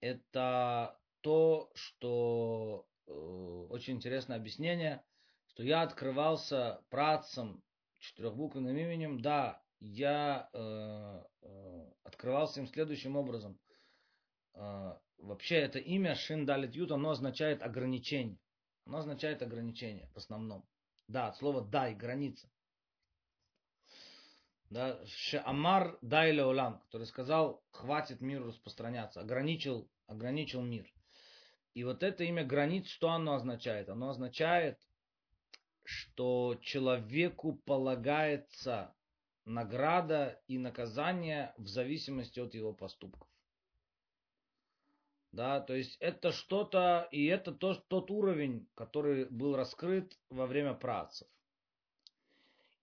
это 0.00 0.96
то, 1.22 1.70
что 1.74 2.86
э, 3.06 3.12
очень 3.12 3.94
интересное 3.94 4.36
объяснение, 4.36 5.02
что 5.48 5.64
я 5.64 5.82
открывался 5.82 6.84
працем 6.88 7.62
четырехбуквенным 7.98 8.76
именем, 8.76 9.20
да, 9.20 9.60
я 9.80 10.48
э, 10.52 11.22
э, 11.42 11.90
открывался 12.04 12.60
им 12.60 12.68
следующим 12.68 13.16
образом. 13.16 13.58
Э, 14.56 14.96
вообще 15.18 15.56
это 15.56 15.78
имя 15.78 16.14
Шиндалит 16.14 16.74
Ют, 16.74 16.90
оно 16.90 17.10
означает 17.10 17.62
ограничение. 17.62 18.38
Оно 18.86 18.98
означает 18.98 19.42
ограничение 19.42 20.08
в 20.14 20.16
основном. 20.16 20.64
Да, 21.08 21.28
от 21.28 21.36
слова 21.36 21.60
дай, 21.62 21.94
граница. 21.94 22.48
да, 24.70 24.98
Амар 25.44 25.98
Дайле 26.02 26.44
Олам, 26.44 26.80
который 26.80 27.06
сказал, 27.06 27.62
хватит 27.70 28.20
миру 28.20 28.46
распространяться, 28.46 29.20
ограничил, 29.20 29.88
ограничил 30.06 30.62
мир. 30.62 30.92
И 31.74 31.84
вот 31.84 32.02
это 32.02 32.24
имя 32.24 32.44
границ, 32.44 32.86
что 32.88 33.10
оно 33.10 33.34
означает? 33.34 33.88
Оно 33.88 34.08
означает, 34.08 34.80
что 35.84 36.56
человеку 36.62 37.54
полагается 37.66 38.94
награда 39.44 40.40
и 40.48 40.58
наказание 40.58 41.54
в 41.56 41.66
зависимости 41.68 42.40
от 42.40 42.54
его 42.54 42.72
поступков. 42.72 43.28
Да, 45.32 45.60
то 45.60 45.74
есть 45.74 45.96
это 46.00 46.32
что-то, 46.32 47.08
и 47.10 47.26
это 47.26 47.52
то, 47.52 47.74
тот 47.74 48.10
уровень, 48.10 48.66
который 48.74 49.26
был 49.26 49.54
раскрыт 49.54 50.18
во 50.30 50.46
время 50.46 50.74
працев. 50.74 51.28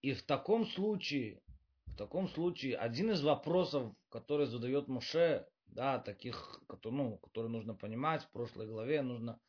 И 0.01 0.13
в 0.13 0.21
таком 0.23 0.65
случае, 0.65 1.41
в 1.85 1.95
таком 1.95 2.27
случае, 2.27 2.77
один 2.77 3.11
из 3.11 3.23
вопросов, 3.23 3.95
который 4.09 4.45
задает 4.45 4.87
Муше, 4.87 5.47
да, 5.67 5.97
таких, 5.99 6.61
ну, 6.83 7.17
которые 7.17 7.49
нужно 7.49 7.73
понимать 7.73 8.23
в 8.23 8.29
прошлой 8.31 8.67
главе, 8.67 9.01
нужно 9.01 9.39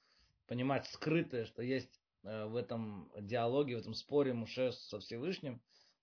понимать 0.46 0.86
скрытое, 0.86 1.44
что 1.44 1.62
есть 1.62 2.00
э, 2.22 2.46
в 2.46 2.56
этом 2.56 3.10
диалоге, 3.18 3.76
в 3.76 3.80
этом 3.80 3.94
споре 3.94 4.32
Муше 4.32 4.72
со 4.72 5.00
Всевышним. 5.00 5.60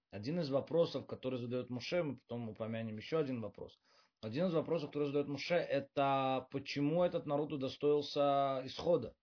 Один 0.10 0.40
из 0.42 0.50
вопросов, 0.50 1.08
который 1.08 1.40
задает 1.40 1.70
Муше, 1.70 2.04
мы 2.04 2.18
потом 2.18 2.50
упомянем 2.50 2.98
еще 2.98 3.20
один 3.20 3.42
вопрос. 3.42 3.80
Один 4.22 4.48
из 4.48 4.54
вопросов, 4.54 4.90
который 4.90 5.08
задает 5.08 5.28
Муше, 5.28 5.56
это 5.56 6.48
почему 6.52 7.04
этот 7.04 7.26
народ 7.26 7.52
удостоился 7.54 8.62
исхода. 8.66 9.16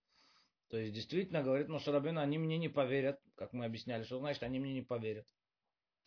То 0.70 0.76
есть, 0.76 0.92
действительно, 0.92 1.42
говорит 1.42 1.68
Муше 1.68 1.92
Рабина, 1.92 2.20
они 2.20 2.36
мне 2.36 2.58
не 2.58 2.68
поверят, 2.68 3.20
как 3.36 3.52
мы 3.52 3.64
объясняли, 3.64 4.02
что 4.02 4.18
значит, 4.18 4.42
они 4.42 4.58
мне 4.58 4.72
не 4.72 4.82
поверят. 4.82 5.26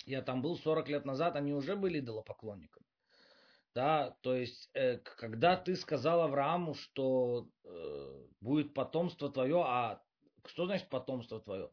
Я 0.06 0.22
там 0.22 0.42
был 0.42 0.58
40 0.58 0.90
лет 0.90 1.06
назад, 1.06 1.38
они 1.38 1.54
уже 1.54 1.78
были 1.78 2.00
идолопоклонниками. 2.00 2.86
Да, 3.74 4.18
то 4.22 4.36
есть, 4.36 4.70
э, 4.74 4.98
когда 4.98 5.56
ты 5.56 5.78
сказал 5.78 6.22
Аврааму, 6.22 6.74
что 6.74 7.48
э, 7.64 8.28
будет 8.42 8.74
потомство 8.74 9.32
твое, 9.32 9.64
а 9.64 10.02
что 10.46 10.66
значит 10.66 10.90
потомство 10.90 11.40
твое? 11.40 11.72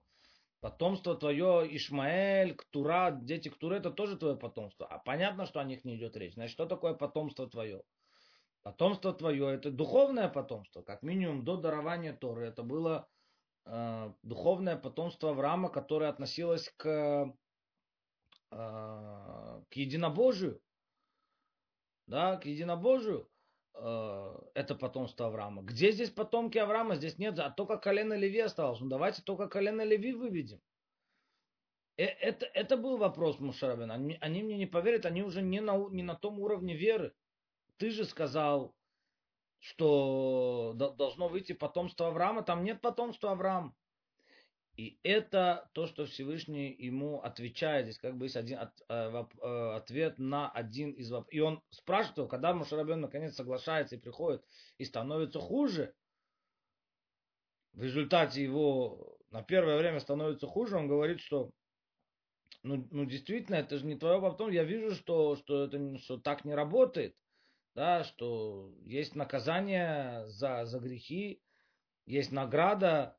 Потомство 0.60 1.14
твое, 1.14 1.66
Ишмаэль, 1.76 2.54
Ктура, 2.54 3.10
дети 3.12 3.48
Ктуры, 3.48 3.76
это 3.76 3.90
тоже 3.90 4.16
твое 4.16 4.36
потомство. 4.36 4.86
А 4.86 4.98
понятно, 4.98 5.46
что 5.46 5.60
о 5.60 5.64
них 5.64 5.84
не 5.84 5.96
идет 5.96 6.16
речь. 6.16 6.34
Значит, 6.34 6.52
что 6.52 6.66
такое 6.66 6.94
потомство 6.94 7.48
твое? 7.48 7.82
Потомство 8.62 9.12
твое 9.12 9.54
это 9.54 9.70
духовное 9.70 10.28
потомство, 10.28 10.82
как 10.82 11.02
минимум 11.02 11.44
до 11.44 11.56
дарования 11.56 12.12
Торы. 12.12 12.46
Это 12.46 12.62
было 12.62 13.08
э, 13.66 14.12
духовное 14.22 14.76
потомство 14.76 15.30
Авраама, 15.30 15.68
которое 15.68 16.10
относилось 16.10 16.72
к, 16.76 17.32
э, 18.50 19.62
к 19.70 19.72
единобожию 19.74 20.60
да, 22.08 22.36
к 22.36 22.46
единобожию, 22.46 23.28
это 24.54 24.74
потомство 24.74 25.26
Авраама. 25.26 25.62
Где 25.62 25.92
здесь 25.92 26.10
потомки 26.10 26.58
Авраама? 26.58 26.96
Здесь 26.96 27.18
нет, 27.18 27.38
а 27.38 27.50
только 27.50 27.76
колено 27.78 28.14
Леви 28.14 28.40
осталось. 28.40 28.80
Ну 28.80 28.88
давайте 28.88 29.22
только 29.22 29.48
колено 29.48 29.82
Леви 29.82 30.12
выведем. 30.12 30.60
Э, 31.96 32.04
это, 32.04 32.46
это 32.46 32.76
был 32.76 32.96
вопрос 32.96 33.38
Мушарабина. 33.40 33.94
Они, 33.94 34.16
они 34.20 34.42
мне 34.42 34.56
не 34.56 34.66
поверят, 34.66 35.04
они 35.06 35.22
уже 35.22 35.42
не 35.42 35.60
на, 35.60 35.76
не 35.90 36.02
на 36.02 36.14
том 36.14 36.38
уровне 36.40 36.74
веры. 36.74 37.12
Ты 37.76 37.90
же 37.90 38.04
сказал, 38.04 38.74
что 39.58 40.72
должно 40.74 41.28
выйти 41.28 41.52
потомство 41.52 42.08
Авраама. 42.08 42.42
Там 42.42 42.64
нет 42.64 42.80
потомства 42.80 43.32
Авраама. 43.32 43.74
И 44.78 44.96
это 45.02 45.68
то, 45.72 45.88
что 45.88 46.06
Всевышний 46.06 46.72
ему 46.72 47.20
отвечает. 47.20 47.86
Здесь 47.86 47.98
как 47.98 48.16
бы 48.16 48.26
есть 48.26 48.36
один 48.36 48.60
от, 48.60 48.80
э, 48.88 49.24
э, 49.42 49.72
ответ 49.74 50.20
на 50.20 50.48
один 50.48 50.92
из 50.92 51.10
вопросов. 51.10 51.34
И 51.34 51.40
он 51.40 51.60
спрашивает 51.70 52.18
его, 52.18 52.28
когда 52.28 52.54
Мушарабен 52.54 53.00
наконец 53.00 53.34
соглашается 53.34 53.96
и 53.96 53.98
приходит 53.98 54.44
и 54.78 54.84
становится 54.84 55.40
хуже, 55.40 55.92
в 57.72 57.82
результате 57.82 58.40
его 58.40 59.18
на 59.32 59.42
первое 59.42 59.78
время 59.78 59.98
становится 59.98 60.46
хуже, 60.46 60.76
он 60.76 60.86
говорит, 60.86 61.18
что 61.18 61.50
ну, 62.62 62.86
ну 62.92 63.04
действительно, 63.04 63.56
это 63.56 63.78
же 63.78 63.84
не 63.84 63.96
твое 63.96 64.20
потом. 64.20 64.52
Я 64.52 64.62
вижу, 64.62 64.94
что, 64.94 65.34
что, 65.34 65.64
это, 65.64 65.98
что 65.98 66.18
так 66.18 66.44
не 66.44 66.54
работает. 66.54 67.16
Да, 67.74 68.04
что 68.04 68.72
есть 68.84 69.16
наказание 69.16 70.28
за, 70.28 70.66
за 70.66 70.78
грехи, 70.78 71.42
есть 72.06 72.30
награда 72.30 73.17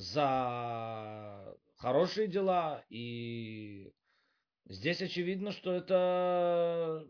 за 0.00 1.54
хорошие 1.76 2.26
дела. 2.26 2.84
И 2.88 3.92
здесь 4.66 5.02
очевидно, 5.02 5.52
что 5.52 5.72
это 5.72 7.06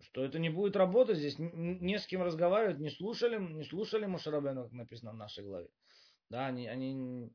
что 0.00 0.22
это 0.22 0.38
не 0.38 0.50
будет 0.50 0.76
работать, 0.76 1.18
здесь 1.18 1.36
не 1.38 1.98
с 1.98 2.06
кем 2.06 2.22
разговаривать, 2.22 2.78
не 2.78 2.90
слушали, 2.90 3.38
не 3.38 3.64
слушали 3.64 4.06
Мушарабену, 4.06 4.64
как 4.64 4.72
написано 4.72 5.12
в 5.12 5.16
нашей 5.16 5.44
главе. 5.44 5.68
Да, 6.30 6.46
они, 6.46 6.68
они 6.68 7.32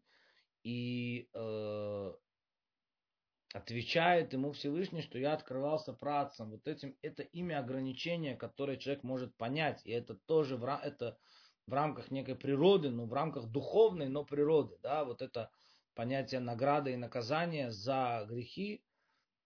и 0.63 1.27
э, 1.33 2.13
отвечает 3.53 4.31
ему 4.33 4.51
Всевышний, 4.51 5.01
что 5.01 5.17
я 5.17 5.33
открывался 5.33 5.93
працам. 5.93 6.51
Вот 6.51 6.67
этим, 6.67 6.95
это 7.01 7.23
имя 7.23 7.59
ограничения, 7.59 8.35
которое 8.35 8.77
человек 8.77 9.03
может 9.03 9.35
понять, 9.35 9.81
и 9.83 9.91
это 9.91 10.13
тоже 10.13 10.55
это 10.55 11.17
в 11.69 11.73
рамках 11.73 12.11
некой 12.11 12.35
природы, 12.35 12.89
но 12.89 13.05
в 13.05 13.13
рамках 13.13 13.47
духовной, 13.47 14.09
но 14.09 14.25
природы. 14.25 14.75
Да, 14.81 15.05
вот 15.05 15.21
это 15.21 15.49
понятие 15.93 16.39
награды 16.39 16.93
и 16.93 16.97
наказания 16.97 17.71
за 17.71 18.25
грехи 18.27 18.83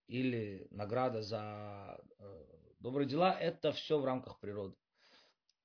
или 0.08 0.68
награда 0.72 1.22
за 1.22 2.00
э, 2.20 2.44
добрые 2.80 3.08
дела, 3.08 3.38
это 3.40 3.72
все 3.72 4.00
в 4.00 4.06
рамках 4.06 4.40
природы. 4.40 4.76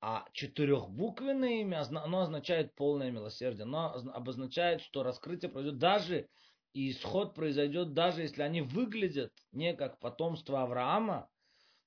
А 0.01 0.25
четырехбуквенное 0.31 1.61
имя, 1.61 1.81
оно 1.81 2.21
означает 2.21 2.73
полное 2.75 3.11
милосердие. 3.11 3.63
Оно 3.63 3.93
обозначает, 4.13 4.81
что 4.81 5.03
раскрытие 5.03 5.51
произойдет 5.51 5.79
даже, 5.79 6.29
и 6.73 6.91
исход 6.91 7.35
произойдет 7.35 7.93
даже, 7.93 8.21
если 8.21 8.41
они 8.41 8.61
выглядят 8.61 9.33
не 9.51 9.73
как 9.73 9.99
потомство 9.99 10.61
Авраама, 10.61 11.29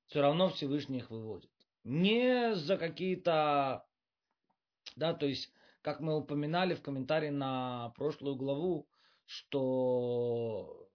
все 0.06 0.20
равно 0.20 0.50
Всевышний 0.50 0.98
их 0.98 1.10
выводит. 1.10 1.50
Не 1.84 2.54
за 2.54 2.76
какие-то 2.76 3.86
да, 4.96 5.14
то 5.14 5.26
есть, 5.26 5.52
как 5.82 6.00
мы 6.00 6.16
упоминали 6.16 6.74
в 6.74 6.82
комментарии 6.82 7.30
на 7.30 7.90
прошлую 7.96 8.36
главу, 8.36 8.88
что 9.26 10.88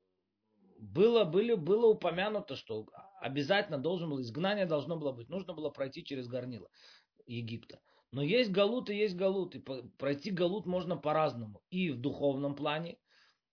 было, 0.79 1.23
были, 1.23 1.53
было 1.53 1.88
упомянуто, 1.88 2.55
что 2.55 2.88
обязательно 3.19 3.77
должен 3.77 4.10
был, 4.10 4.21
изгнание 4.21 4.65
должно 4.65 4.97
было 4.97 5.12
быть, 5.12 5.29
нужно 5.29 5.53
было 5.53 5.69
пройти 5.69 6.03
через 6.03 6.27
горнило 6.27 6.69
Египта. 7.25 7.79
Но 8.12 8.21
есть 8.21 8.51
галут 8.51 8.89
и 8.89 8.95
есть 8.95 9.15
галут, 9.15 9.55
и 9.55 9.60
пройти 9.97 10.31
галут 10.31 10.65
можно 10.65 10.95
по-разному. 10.95 11.62
И 11.69 11.91
в 11.91 11.99
духовном 11.99 12.55
плане, 12.55 12.97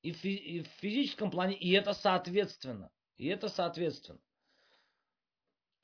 и 0.03 0.13
в, 0.13 0.25
и 0.25 0.63
в 0.63 0.69
физическом 0.81 1.31
плане, 1.31 1.57
и 1.57 1.73
это 1.73 1.93
соответственно. 1.93 2.91
И 3.17 3.27
это 3.27 3.49
соответственно. 3.49 4.21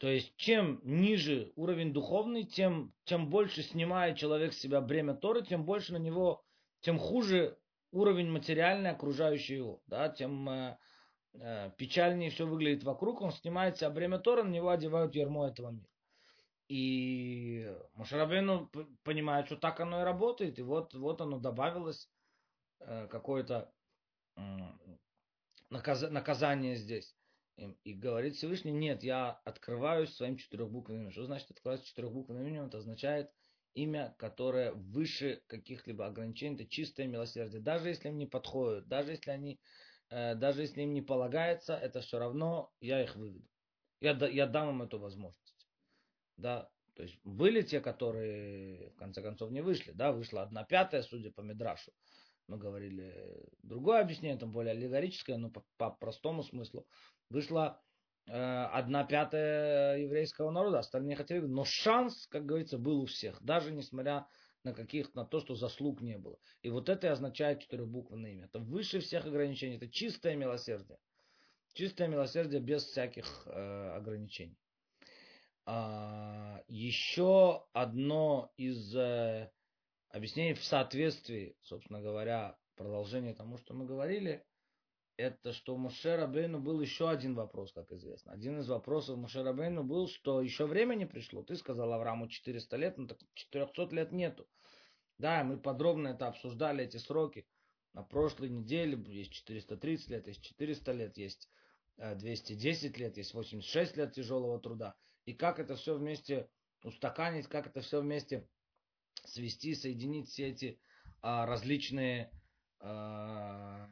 То 0.01 0.09
есть, 0.09 0.35
чем 0.37 0.81
ниже 0.83 1.53
уровень 1.57 1.93
духовный, 1.93 2.45
тем, 2.45 2.95
тем 3.05 3.29
больше 3.29 3.63
снимает 3.63 4.17
человек 4.17 4.55
с 4.55 4.59
себя 4.59 4.81
бремя 4.81 5.13
Торы, 5.13 5.45
тем 5.45 5.67
больше 5.67 5.93
на 5.93 5.99
него, 5.99 6.43
тем 6.81 6.99
хуже 6.99 7.59
уровень 7.93 8.31
материальный, 8.31 8.93
окружающий 8.93 9.57
его. 9.57 9.83
Да, 9.87 10.09
тем 10.09 10.49
э, 10.49 10.79
э, 11.35 11.71
печальнее 11.77 12.31
все 12.31 12.47
выглядит 12.47 12.83
вокруг, 12.83 13.21
он 13.21 13.31
снимает 13.31 13.77
себя 13.77 13.91
бремя 13.91 14.19
Торы, 14.19 14.43
на 14.43 14.49
него 14.49 14.71
одевают 14.71 15.15
ярмо 15.15 15.49
этого 15.49 15.71
мира. 15.71 15.91
И 16.69 17.71
Мушарабейну 17.93 18.71
понимает, 19.03 19.47
что 19.47 19.57
так 19.57 19.81
оно 19.81 20.01
и 20.01 20.05
работает, 20.05 20.59
и 20.59 20.63
вот, 20.63 20.95
вот 20.95 21.21
оно 21.21 21.39
добавилось, 21.39 22.09
э, 22.79 23.07
какое-то 23.09 23.71
э, 24.37 24.41
наказ, 25.69 26.09
наказание 26.09 26.77
здесь. 26.77 27.15
И 27.85 27.93
говорит 27.93 28.37
Всевышний, 28.37 28.73
нет, 28.73 29.03
я 29.03 29.33
открываюсь 29.45 30.15
своим 30.15 30.37
четырехбуквенным 30.37 31.03
именем. 31.03 31.13
Что 31.13 31.27
значит 31.27 31.51
открываюсь 31.51 31.83
четырехбуквенным 31.83 32.43
именем? 32.43 32.67
Это 32.67 32.79
означает 32.79 33.31
имя, 33.75 34.15
которое 34.19 34.73
выше 34.73 35.43
каких-либо 35.47 36.07
ограничений, 36.07 36.55
это 36.55 36.67
чистое 36.67 37.07
милосердие. 37.07 37.61
Даже 37.61 37.89
если 37.89 38.09
им 38.09 38.19
не 38.19 38.27
подходят, 38.27 38.89
даже 38.89 39.13
если 39.13 39.31
они, 39.31 39.61
э, 40.09 40.35
даже 40.35 40.63
если 40.63 40.83
им 40.83 40.93
не 40.93 41.03
полагается, 41.03 41.75
это 41.75 42.01
все 42.01 42.19
равно 42.19 42.73
я 42.81 43.03
их 43.03 43.15
выведу. 43.17 43.49
Я, 44.01 44.13
я 44.29 44.47
дам 44.47 44.71
им 44.71 44.83
эту 44.83 44.99
возможность. 44.99 45.69
Да, 46.37 46.71
то 46.95 47.03
есть 47.03 47.19
были 47.23 47.63
те, 47.63 47.81
которые 47.81 48.91
в 48.91 48.97
конце 48.97 49.23
концов 49.23 49.51
не 49.51 49.61
вышли. 49.61 49.93
Да, 49.93 50.13
вышла 50.13 50.43
одна 50.43 50.65
пятая, 50.65 51.03
судя 51.03 51.31
по 51.31 51.43
Мидрашу. 51.43 51.93
Мы 52.51 52.59
говорили 52.59 53.15
другое 53.63 54.01
объяснение, 54.01 54.37
там 54.37 54.51
более 54.51 54.73
аллегорическое, 54.73 55.37
но 55.37 55.51
по, 55.51 55.65
по 55.77 55.91
простому 55.91 56.43
смыслу 56.43 56.85
вышла 57.29 57.81
э, 58.27 58.33
одна 58.33 59.05
пятая 59.05 59.99
еврейского 59.99 60.51
народа, 60.51 60.81
остальные 60.81 61.15
хотели, 61.15 61.47
но 61.47 61.65
шанс, 61.65 62.27
как 62.27 62.47
говорится, 62.47 62.77
был 62.77 63.03
у 63.03 63.07
всех, 63.07 63.41
даже 63.41 63.71
несмотря 63.71 64.27
на 64.65 64.75
каких 64.75 65.15
на 65.15 65.25
то, 65.25 65.39
что 65.39 65.55
заслуг 65.55 66.01
не 66.01 66.19
было. 66.19 66.41
И 66.63 66.71
вот 66.71 66.89
это 66.89 67.07
и 67.07 67.11
означает 67.11 67.61
четырехбуквенное 67.61 68.33
имя. 68.33 68.47
Это 68.47 68.59
выше 68.59 68.99
всех 68.99 69.27
ограничений, 69.27 69.77
это 69.77 69.89
чистое 69.89 70.35
милосердие. 70.35 70.99
Чистое 71.75 72.09
милосердие 72.09 72.61
без 72.61 72.85
всяких 72.85 73.47
э, 73.47 73.93
ограничений. 73.95 74.59
А, 75.67 76.65
еще 76.67 77.65
одно 77.73 78.53
из 78.57 78.93
э, 78.97 79.53
объяснений 80.11 80.55
в 80.55 80.65
соответствии, 80.65 81.57
собственно 81.63 82.01
говоря, 82.01 82.59
продолжение 82.77 83.35
тому, 83.35 83.59
что 83.59 83.75
мы 83.75 83.87
говорили, 83.87 84.45
это 85.17 85.53
что 85.53 85.75
у 85.75 85.79
Моше 85.79 86.17
Рабейну 86.17 86.61
был 86.61 86.81
еще 86.81 87.11
один 87.11 87.35
вопрос, 87.35 87.73
как 87.73 87.93
известно. 87.93 88.33
Один 88.33 88.59
из 88.59 88.69
вопросов 88.69 89.19
Моше 89.19 89.43
Рабейну 89.43 89.85
был, 89.85 90.09
что 90.09 90.41
еще 90.41 90.67
время 90.67 90.95
не 90.95 91.07
пришло. 91.07 91.43
Ты 91.43 91.57
сказал 91.57 91.93
Аврааму 91.93 92.29
400 92.29 92.77
лет, 92.77 92.97
но 92.97 93.07
так 93.07 93.19
400 93.35 93.95
лет 93.95 94.13
нету. 94.13 94.49
Да, 95.19 95.45
мы 95.45 95.59
подробно 95.59 96.09
это 96.09 96.27
обсуждали, 96.29 96.85
эти 96.85 96.97
сроки. 96.97 97.47
На 97.93 98.03
прошлой 98.03 98.49
неделе 98.49 98.99
есть 99.07 99.33
430 99.33 100.09
лет, 100.11 100.27
есть 100.27 100.43
400 100.43 100.93
лет, 100.93 101.17
есть 101.19 101.51
210 101.99 102.97
э, 102.97 102.99
лет, 102.99 103.17
есть 103.17 103.35
86 103.35 103.97
лет 103.97 104.15
тяжелого 104.15 104.59
труда. 104.59 104.95
И 105.27 105.35
как 105.35 105.59
это 105.59 105.77
все 105.77 105.97
вместе 105.97 106.49
устаканить, 106.83 107.47
как 107.47 107.67
это 107.67 107.83
все 107.83 108.01
вместе 108.01 108.49
свести, 109.27 109.75
соединить 109.75 110.29
все 110.29 110.49
эти 110.49 110.81
а, 111.23 111.47
различные 111.47 112.31
а, 112.81 113.89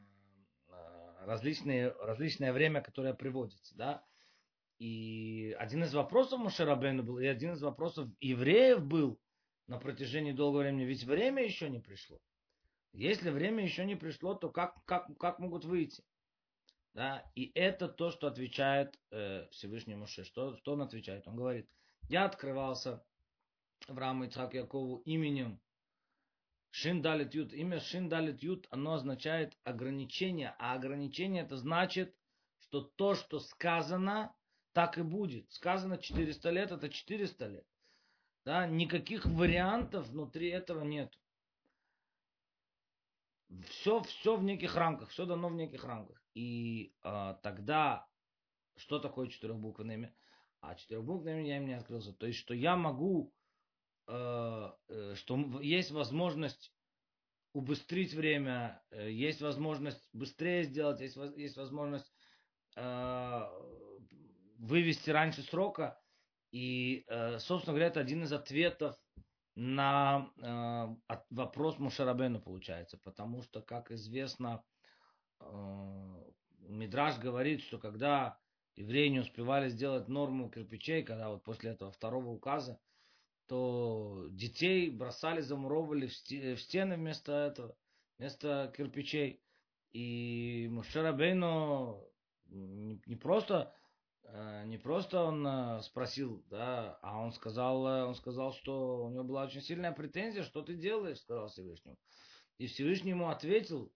различные, 1.29 1.91
различное 2.01 2.53
время, 2.53 2.81
которое 2.81 3.14
приводится, 3.14 3.77
да. 3.77 4.05
И 4.79 5.55
один 5.59 5.85
из 5.85 5.93
вопросов 5.93 6.41
Мушарабейну 6.41 7.03
был, 7.03 7.19
и 7.19 7.27
один 7.27 7.53
из 7.53 7.62
вопросов 7.62 8.09
евреев 8.21 8.83
был 8.83 9.21
на 9.67 9.79
протяжении 9.79 10.33
долгого 10.33 10.62
времени, 10.62 10.85
ведь 10.85 11.05
время 11.05 11.45
еще 11.45 11.69
не 11.69 11.81
пришло. 11.81 12.19
Если 12.93 13.31
время 13.31 13.62
еще 13.62 13.85
не 13.85 13.97
пришло, 13.97 14.35
то 14.35 14.51
как, 14.51 14.83
как, 14.87 15.09
как 15.19 15.38
могут 15.38 15.64
выйти? 15.64 16.03
Да? 16.95 17.31
И 17.35 17.53
это 17.55 17.88
то, 17.88 18.11
что 18.11 18.27
отвечает 18.27 18.99
э, 19.11 19.47
Всевышний 19.51 19.95
Муше. 19.95 20.25
Что, 20.25 20.57
что 20.57 20.73
он 20.73 20.83
отвечает? 20.83 21.29
Он 21.29 21.37
говорит, 21.37 21.69
я 22.09 22.25
открывался 22.25 23.05
Аврааму 23.87 24.25
Ицхаку 24.25 24.57
Якову 24.57 25.03
именем 25.05 25.61
Шин 26.71 27.03
далит 27.03 27.35
ют. 27.35 27.53
Имя 27.53 27.81
Шин 27.81 28.09
далит 28.09 28.43
ют, 28.43 28.67
оно 28.71 28.95
означает 28.95 29.57
ограничение. 29.64 30.55
А 30.59 30.75
ограничение 30.75 31.43
это 31.43 31.57
значит, 31.57 32.14
что 32.61 32.83
то, 32.83 33.14
что 33.14 33.41
сказано, 33.41 34.35
так 34.73 34.99
и 34.99 35.03
будет. 35.03 35.51
Сказано 35.51 35.99
400 35.99 36.51
лет, 36.51 36.71
это 36.71 36.88
400 36.88 37.47
лет. 37.47 37.67
Да, 38.45 38.67
никаких 38.67 39.27
вариантов 39.27 40.09
внутри 40.09 40.49
этого 40.51 40.85
нет. 40.85 41.19
Все, 43.71 44.03
все 44.03 44.37
в 44.37 44.43
неких 44.43 44.77
рамках, 44.77 45.09
все 45.09 45.25
дано 45.25 45.49
в 45.49 45.55
неких 45.55 45.85
рамках. 45.85 46.23
И 46.35 46.95
а, 47.03 47.35
тогда, 47.43 48.07
что 48.77 48.99
такое 48.99 49.29
четырехбуквенное 49.29 49.95
имя? 49.95 50.14
А 50.61 50.75
четырехбуквенное 50.75 51.41
имя 51.41 51.49
я 51.49 51.57
им 51.57 51.67
не 51.67 51.75
открылся. 51.75 52.12
То 52.12 52.27
есть, 52.27 52.38
что 52.38 52.53
я 52.53 52.77
могу 52.77 53.33
Э, 53.33 53.35
э, 53.35 53.38
что 54.09 55.61
есть 55.61 55.90
возможность 55.90 56.73
убыстрить 57.53 58.14
время, 58.14 58.83
э, 58.90 59.11
есть 59.11 59.42
возможность 59.42 60.09
быстрее 60.12 60.64
сделать, 60.64 61.01
есть, 61.01 61.16
есть 61.37 61.57
возможность 61.57 62.12
вывести 64.59 65.11
раньше 65.11 65.42
срока. 65.42 66.01
И, 66.53 67.05
собственно 67.38 67.73
говоря, 67.75 67.88
это 67.88 67.99
один 67.99 68.23
из 68.23 68.33
ответов 68.33 68.97
на 69.57 70.31
вопрос 71.31 71.79
Мушарабену 71.79 72.40
получается. 72.40 72.97
Потому 72.99 73.42
что, 73.42 73.62
как 73.62 73.90
известно, 73.90 74.62
Мидраж 76.61 77.18
говорит, 77.18 77.62
что 77.62 77.79
когда 77.79 78.38
евреи 78.77 79.09
не 79.09 79.21
успевали 79.21 79.68
сделать 79.68 80.07
норму 80.07 80.49
кирпичей, 80.51 81.03
когда 81.03 81.31
вот 81.31 81.42
после 81.42 81.73
этого 81.73 81.90
второго 81.90 82.29
указа, 82.29 82.79
то 83.49 84.29
детей 84.31 84.91
бросали, 84.91 85.41
замуровывали 85.41 86.07
в 86.07 86.61
стены 86.61 86.97
вместо 86.97 87.33
этого, 87.33 87.77
вместо 88.19 88.73
кирпичей. 88.77 89.41
И 89.93 90.69
Мушарабейну 90.71 92.05
не 92.51 93.17
просто 93.17 93.75
э, 94.25 94.65
не 94.67 94.77
просто 94.77 95.23
он 95.23 95.47
э, 95.47 95.81
спросил, 95.83 96.45
да, 96.51 96.99
а 97.03 97.19
он 97.19 97.33
сказал, 97.33 97.87
э, 97.87 98.05
он 98.05 98.15
сказал, 98.15 98.53
что 98.53 99.05
у 99.05 99.11
него 99.11 99.25
была 99.25 99.45
очень 99.45 99.63
сильная 99.63 99.93
претензия, 99.93 100.43
что 100.43 100.63
ты 100.63 100.75
делаешь, 100.75 101.21
сказал 101.21 101.49
Всевышнему. 101.49 101.97
И 102.59 102.67
Всевышний 102.67 103.11
ему 103.11 103.31
ответил, 103.31 103.91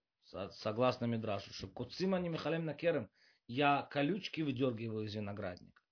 согласно 0.51 1.05
Мидрашу, 1.05 1.53
что 1.53 1.67
Куцима 1.67 2.19
не 2.19 2.29
Михалем 2.29 2.65
Накерем, 2.65 3.09
я 3.45 3.83
колючки 3.83 4.41
выдергиваю 4.41 5.05
из 5.05 5.13
виноградника. 5.13 5.82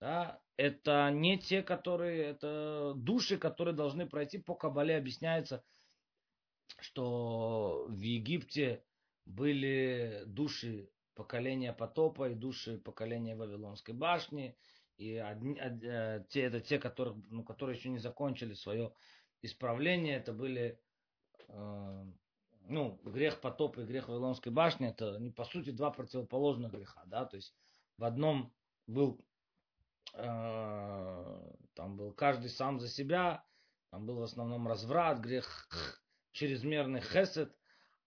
Да, 0.00 0.40
это 0.56 1.10
не 1.10 1.38
те, 1.38 1.62
которые, 1.62 2.22
это 2.22 2.94
души, 2.96 3.36
которые 3.36 3.74
должны 3.74 4.06
пройти 4.06 4.38
по 4.38 4.54
Кабале. 4.54 4.96
Объясняется, 4.96 5.62
что 6.78 7.86
в 7.88 8.00
Египте 8.00 8.82
были 9.26 10.22
души 10.26 10.90
поколения 11.14 11.74
потопа 11.74 12.30
и 12.30 12.34
души 12.34 12.78
поколения 12.78 13.36
Вавилонской 13.36 13.94
башни. 13.94 14.56
И 14.96 15.16
одни, 15.16 15.58
э, 15.58 16.24
те, 16.28 16.42
это 16.42 16.60
те, 16.60 16.78
которых, 16.78 17.16
ну, 17.30 17.44
которые 17.44 17.76
еще 17.76 17.90
не 17.90 17.98
закончили 17.98 18.54
свое 18.54 18.92
исправление. 19.42 20.16
Это 20.16 20.32
были 20.32 20.80
э, 21.48 22.04
ну, 22.68 23.00
грех 23.04 23.40
потопа 23.40 23.80
и 23.80 23.86
грех 23.86 24.08
Вавилонской 24.08 24.52
башни. 24.52 24.88
Это, 24.88 25.18
не 25.18 25.30
по 25.30 25.44
сути, 25.44 25.70
два 25.70 25.90
противоположных 25.90 26.72
греха. 26.72 27.02
Да? 27.06 27.24
То 27.24 27.36
есть 27.36 27.54
в 27.98 28.04
одном 28.04 28.52
был 28.86 29.22
там 30.12 31.96
был 31.96 32.12
каждый 32.12 32.50
сам 32.50 32.80
за 32.80 32.88
себя, 32.88 33.44
там 33.90 34.06
был 34.06 34.16
в 34.16 34.22
основном 34.22 34.66
разврат, 34.68 35.18
грех 35.20 35.68
чрезмерный 36.32 37.00
хесед, 37.00 37.54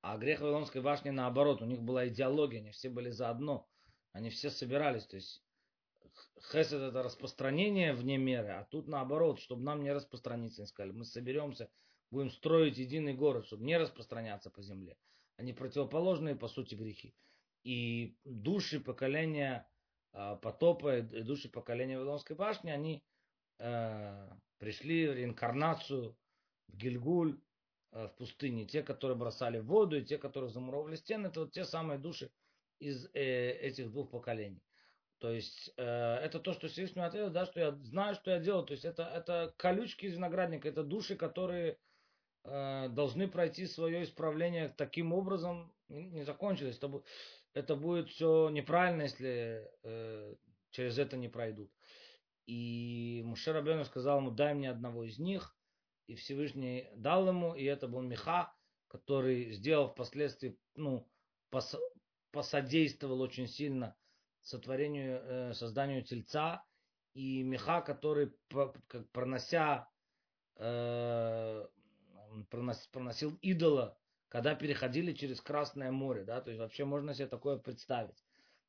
а 0.02 0.18
грех 0.18 0.42
Вавилонской 0.42 0.82
башни 0.82 1.10
наоборот, 1.10 1.62
у 1.62 1.66
них 1.66 1.82
была 1.82 2.08
идеология, 2.08 2.60
они 2.60 2.72
все 2.72 2.90
были 2.90 3.10
заодно, 3.10 3.68
они 4.12 4.30
все 4.30 4.50
собирались, 4.50 5.06
то 5.08 5.16
есть 5.16 5.44
хесед 6.52 6.82
это 6.82 7.04
распространение 7.04 7.94
вне 7.94 8.18
меры, 8.18 8.50
а 8.50 8.66
тут 8.66 8.88
наоборот, 8.88 9.40
чтобы 9.40 9.64
нам 9.64 9.84
не 9.84 9.92
распространиться, 9.92 10.62
они 10.62 10.68
сказали, 10.68 10.92
мы 10.92 11.06
соберемся, 11.06 11.70
будем 12.12 12.30
строить 12.30 12.78
единый 12.78 13.14
город, 13.14 13.46
чтобы 13.48 13.64
не 13.64 13.78
распространяться 13.78 14.50
по 14.50 14.62
земле. 14.62 14.98
Они 15.38 15.52
противоположные, 15.52 16.36
по 16.36 16.48
сути, 16.48 16.76
грехи. 16.76 17.16
И 17.64 18.18
души 18.24 18.80
поколения 18.80 19.68
а, 20.14 20.36
потопа 20.36 20.98
и 20.98 21.22
души 21.24 21.50
поколения 21.50 21.98
Вавилонской 21.98 22.36
башни, 22.36 22.70
они 22.70 23.04
э, 23.60 24.30
пришли 24.60 25.08
в 25.08 25.14
реинкарнацию 25.16 26.16
в 26.68 26.78
Гильгуль, 26.78 27.40
э, 27.92 28.08
в 28.08 28.16
пустыне. 28.16 28.66
Те, 28.66 28.84
которые 28.84 29.18
бросали 29.18 29.60
в 29.60 29.66
воду, 29.66 29.98
и 29.98 30.06
те, 30.06 30.20
которые 30.20 30.52
замуровали 30.52 30.96
стены, 30.96 31.28
это 31.28 31.42
вот 31.42 31.52
те 31.52 31.66
самые 31.66 31.98
души 31.98 32.32
из 32.80 33.10
э, 33.14 33.52
этих 33.52 33.92
двух 33.92 34.12
поколений. 34.12 34.62
То 35.18 35.32
есть 35.32 35.74
э, 35.78 35.84
это 35.84 36.40
то, 36.40 36.54
что 36.54 36.68
Всевышний 36.68 37.02
ответил, 37.02 37.30
да, 37.30 37.46
что 37.46 37.60
я 37.60 37.72
знаю, 37.84 38.14
что 38.14 38.32
я 38.32 38.40
делаю. 38.40 38.66
То 38.66 38.74
есть 38.74 38.86
это, 38.86 39.04
это 39.04 39.54
колючки 39.58 40.06
из 40.06 40.16
виноградника, 40.16 40.68
это 40.68 40.84
души, 40.84 41.16
которые 41.16 41.80
э, 42.44 42.90
должны 42.90 43.28
пройти 43.28 43.66
свое 43.66 44.04
исправление 44.04 44.70
таким 44.70 45.14
образом, 45.14 45.74
не 45.88 46.24
закончились. 46.24 46.78
Это, 46.78 47.02
это 47.54 47.76
будет 47.76 48.10
все 48.10 48.50
неправильно, 48.50 49.04
если 49.04 49.70
э, 49.84 50.36
через 50.72 50.98
это 50.98 51.18
не 51.18 51.28
пройдут. 51.28 51.72
И 52.46 53.22
Муше 53.26 53.54
Рабену 53.54 53.86
сказал 53.86 54.20
ему, 54.20 54.32
дай 54.32 54.54
мне 54.54 54.70
одного 54.70 55.04
из 55.04 55.20
них. 55.20 55.56
И 56.08 56.16
Всевышний 56.16 56.90
дал 56.96 57.28
ему, 57.28 57.56
и 57.56 57.64
это 57.64 57.88
был 57.88 58.02
Миха, 58.02 58.54
который 58.88 59.52
сделал 59.54 59.90
впоследствии, 59.90 60.60
ну, 60.76 61.08
пос, 61.50 61.76
посодействовал 62.32 63.22
очень 63.22 63.48
сильно 63.48 63.96
сотворению, 64.42 65.22
э, 65.24 65.54
созданию 65.54 66.04
тельца. 66.04 66.66
И 67.14 67.44
Миха, 67.44 67.82
который, 67.82 68.34
как 68.50 69.10
пронося, 69.12 69.88
э, 70.58 71.66
пронос, 72.50 72.88
проносил 72.88 73.38
идола 73.42 73.98
когда 74.34 74.56
переходили 74.56 75.14
через 75.14 75.40
Красное 75.42 75.92
море, 75.92 76.24
да, 76.24 76.42
то 76.42 76.50
есть 76.50 76.60
вообще 76.60 76.86
можно 76.86 77.14
себе 77.14 77.28
такое 77.28 77.58
представить. 77.58 78.18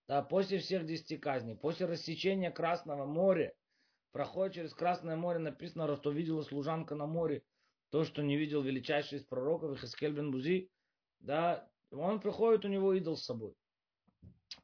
Да, 0.07 0.21
после 0.21 0.59
всех 0.59 0.85
десяти 0.85 1.17
казней, 1.17 1.57
после 1.57 1.87
рассечения 1.87 2.51
Красного 2.51 3.07
моря, 3.07 3.55
проходит 4.13 4.57
через 4.57 4.75
Красное 4.75 5.17
море, 5.17 5.39
написано, 5.39 5.97
что 5.97 6.11
видела 6.11 6.43
служанка 6.43 6.95
на 6.95 7.07
море, 7.07 7.45
то, 7.89 8.05
что 8.05 8.23
не 8.23 8.37
видел 8.37 8.61
величайший 8.61 9.21
из 9.21 9.25
пророков, 9.25 9.79
Ихаскель 9.79 10.13
Бузи, 10.13 10.71
да, 11.21 11.67
он 11.91 12.21
приходит, 12.21 12.67
у 12.67 12.69
него 12.69 12.93
идол 12.93 13.17
с 13.17 13.25
собой. 13.25 13.55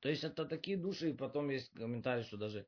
То 0.01 0.11
есть 0.11 0.23
это 0.23 0.45
такие 0.45 0.77
души, 0.77 1.11
и 1.11 1.17
потом 1.17 1.49
есть 1.49 1.71
комментарий, 1.71 2.25
что 2.25 2.37
даже 2.37 2.67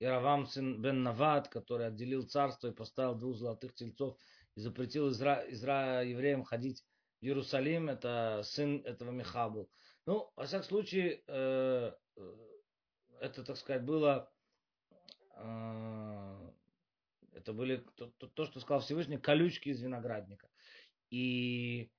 Иравам 0.00 0.46
сын 0.46 0.80
бен 0.80 1.02
Навад, 1.02 1.48
который 1.48 1.88
отделил 1.88 2.22
царство 2.22 2.68
и 2.68 2.74
поставил 2.74 3.16
двух 3.16 3.36
золотых 3.36 3.74
тельцов 3.74 4.16
и 4.54 4.60
запретил 4.60 5.10
Изра... 5.10 5.44
Изра... 5.50 6.02
евреям 6.02 6.42
ходить 6.42 6.82
Иерусалим, 7.20 7.88
это 7.88 8.42
сын 8.44 8.82
этого 8.84 9.10
Миха 9.10 9.48
был. 9.48 9.70
Ну, 10.06 10.30
во 10.36 10.46
всяком 10.46 10.64
случае, 10.66 11.22
э, 11.26 11.92
это, 13.20 13.44
так 13.44 13.56
сказать, 13.56 13.84
было, 13.84 14.30
э, 15.36 16.50
это 17.32 17.52
были 17.52 17.84
то, 17.96 18.06
то, 18.18 18.28
то, 18.28 18.44
что 18.46 18.60
сказал 18.60 18.80
Всевышний, 18.80 19.18
колючки 19.18 19.70
из 19.70 19.82
виноградника. 19.82 20.48
И, 21.10 21.90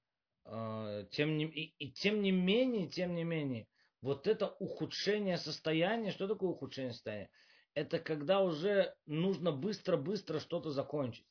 э, 0.45 1.05
тем 1.11 1.37
не, 1.37 1.45
и, 1.45 1.75
и 1.79 1.91
тем 1.91 2.21
не 2.21 2.31
менее, 2.31 2.87
тем 2.87 3.15
не 3.15 3.23
менее, 3.23 3.67
вот 4.01 4.27
это 4.27 4.47
ухудшение 4.59 5.37
состояния, 5.37 6.11
что 6.11 6.27
такое 6.27 6.49
ухудшение 6.49 6.93
состояния? 6.93 7.29
Это 7.73 7.99
когда 7.99 8.41
уже 8.41 8.95
нужно 9.05 9.51
быстро-быстро 9.51 10.39
что-то 10.39 10.71
закончить. 10.71 11.27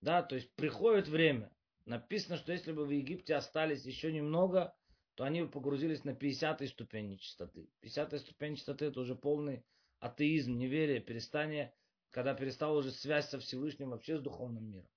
Да, 0.00 0.22
то 0.22 0.34
есть 0.34 0.54
приходит 0.54 1.08
время. 1.08 1.50
Написано, 1.84 2.36
что 2.36 2.52
если 2.52 2.72
бы 2.72 2.86
в 2.86 2.90
Египте 2.90 3.34
остались 3.34 3.84
еще 3.84 4.12
немного, 4.12 4.74
то 5.14 5.24
они 5.24 5.42
бы 5.42 5.48
погрузились 5.48 6.04
на 6.04 6.10
50-й 6.10 6.68
ступень 6.68 7.08
нечистоты. 7.08 7.68
50-я 7.82 8.18
ступень 8.18 8.52
нечистоты 8.52 8.86
это 8.86 9.00
уже 9.00 9.14
полный 9.14 9.64
атеизм, 9.98 10.56
неверие, 10.56 11.00
перестание, 11.00 11.74
когда 12.10 12.34
перестала 12.34 12.78
уже 12.78 12.90
связь 12.92 13.28
со 13.28 13.38
Всевышним 13.38 13.90
вообще 13.90 14.18
с 14.18 14.20
духовным 14.20 14.64
миром. 14.70 14.88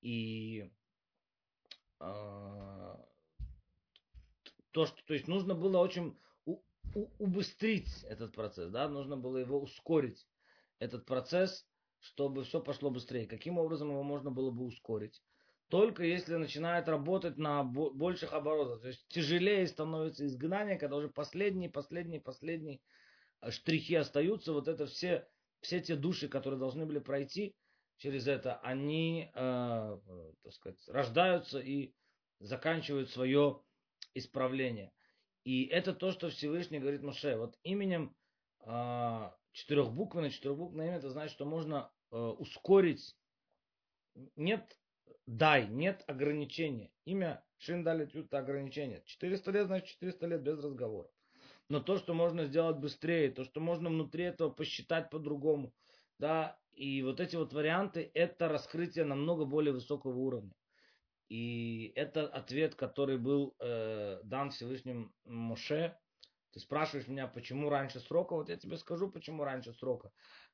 И 0.00 0.70
э, 2.00 2.96
то, 4.70 4.86
что, 4.86 5.04
то 5.04 5.14
есть 5.14 5.28
нужно 5.28 5.54
было 5.54 5.78
очень 5.78 6.16
у, 6.44 6.60
у, 6.94 7.08
убыстрить 7.18 8.04
этот 8.04 8.32
процесс, 8.34 8.70
да, 8.70 8.88
нужно 8.88 9.16
было 9.16 9.38
его 9.38 9.60
ускорить, 9.60 10.26
этот 10.78 11.04
процесс, 11.06 11.66
чтобы 12.00 12.42
все 12.42 12.60
пошло 12.60 12.90
быстрее. 12.90 13.26
Каким 13.26 13.58
образом 13.58 13.90
его 13.90 14.02
можно 14.02 14.30
было 14.30 14.50
бы 14.50 14.64
ускорить? 14.64 15.22
Только 15.72 16.04
если 16.04 16.34
начинает 16.34 16.86
работать 16.86 17.38
на 17.38 17.64
больших 17.64 18.34
оборотах. 18.34 18.82
То 18.82 18.88
есть 18.88 19.08
тяжелее 19.08 19.66
становится 19.66 20.26
изгнание, 20.26 20.76
когда 20.76 20.96
уже 20.96 21.08
последние, 21.08 21.70
последние, 21.70 22.20
последние 22.20 22.82
э, 23.40 23.50
штрихи 23.50 23.94
остаются. 23.94 24.52
Вот 24.52 24.68
это 24.68 24.84
все, 24.84 25.26
все 25.62 25.80
те 25.80 25.96
души, 25.96 26.28
которые 26.28 26.60
должны 26.60 26.84
были 26.84 26.98
пройти 26.98 27.56
через 27.96 28.28
это, 28.28 28.58
они, 28.58 29.30
э, 29.34 29.98
так 30.42 30.52
сказать, 30.52 30.88
рождаются 30.88 31.58
и 31.58 31.94
заканчивают 32.38 33.08
свое 33.08 33.62
исправление. 34.12 34.92
И 35.44 35.64
это 35.64 35.94
то, 35.94 36.12
что 36.12 36.28
Всевышний 36.28 36.80
говорит 36.80 37.00
Моше. 37.00 37.38
Вот 37.38 37.56
именем 37.62 38.14
э, 38.66 39.30
четырехбуквенное, 39.52 40.28
четырехбуквенное 40.28 40.88
имя, 40.88 40.96
это 40.98 41.08
значит, 41.08 41.32
что 41.32 41.46
можно 41.46 41.90
э, 42.10 42.16
ускорить. 42.18 43.16
Нет 44.36 44.76
дай, 45.26 45.66
нет 45.68 46.04
ограничения. 46.06 46.90
Имя 47.04 47.44
Шиндали 47.58 48.08
это 48.12 48.38
ограничение. 48.38 49.02
400 49.06 49.50
лет, 49.52 49.66
значит 49.66 49.88
400 49.88 50.26
лет 50.26 50.42
без 50.42 50.58
разговора. 50.58 51.08
Но 51.68 51.80
то, 51.80 51.96
что 51.96 52.12
можно 52.12 52.44
сделать 52.44 52.76
быстрее, 52.76 53.30
то, 53.30 53.44
что 53.44 53.60
можно 53.60 53.88
внутри 53.88 54.24
этого 54.24 54.50
посчитать 54.50 55.10
по-другому, 55.10 55.72
да, 56.18 56.58
и 56.72 57.02
вот 57.02 57.20
эти 57.20 57.36
вот 57.36 57.52
варианты, 57.52 58.10
это 58.14 58.48
раскрытие 58.48 59.04
намного 59.04 59.44
более 59.44 59.72
высокого 59.72 60.16
уровня. 60.16 60.52
И 61.28 61.92
это 61.94 62.26
ответ, 62.26 62.74
который 62.74 63.16
был 63.16 63.54
э, 63.58 64.20
дан 64.24 64.50
Всевышним 64.50 65.14
Моше. 65.24 65.96
Ты 66.50 66.60
спрашиваешь 66.60 67.08
меня, 67.08 67.26
почему 67.26 67.70
раньше 67.70 68.00
срока? 68.00 68.34
Вот 68.34 68.48
я 68.48 68.56
тебе 68.56 68.76
скажу, 68.76 69.08
почему 69.10 69.44
раньше 69.44 69.72
срока. 69.72 70.12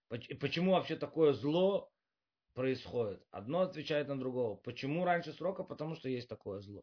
Почему 0.09 0.73
вообще 0.73 0.97
такое 0.97 1.33
зло 1.33 1.91
происходит. 2.59 3.23
Одно 3.31 3.61
отвечает 3.61 4.09
на 4.09 4.19
другого. 4.19 4.57
Почему 4.57 5.05
раньше 5.05 5.33
срока? 5.33 5.63
Потому 5.63 5.95
что 5.95 6.09
есть 6.09 6.29
такое 6.29 6.59
зло. 6.59 6.83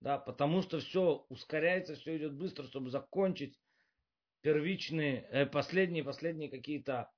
Да, 0.00 0.18
потому 0.18 0.62
что 0.62 0.78
все 0.78 1.26
ускоряется, 1.28 1.96
все 1.96 2.16
идет 2.16 2.34
быстро, 2.34 2.62
чтобы 2.62 2.90
закончить 2.90 3.58
первичные, 4.40 5.26
э, 5.32 5.46
последние, 5.46 6.04
последние 6.04 6.48
какие-то 6.48 7.10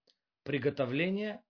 приготовления. 0.42 1.44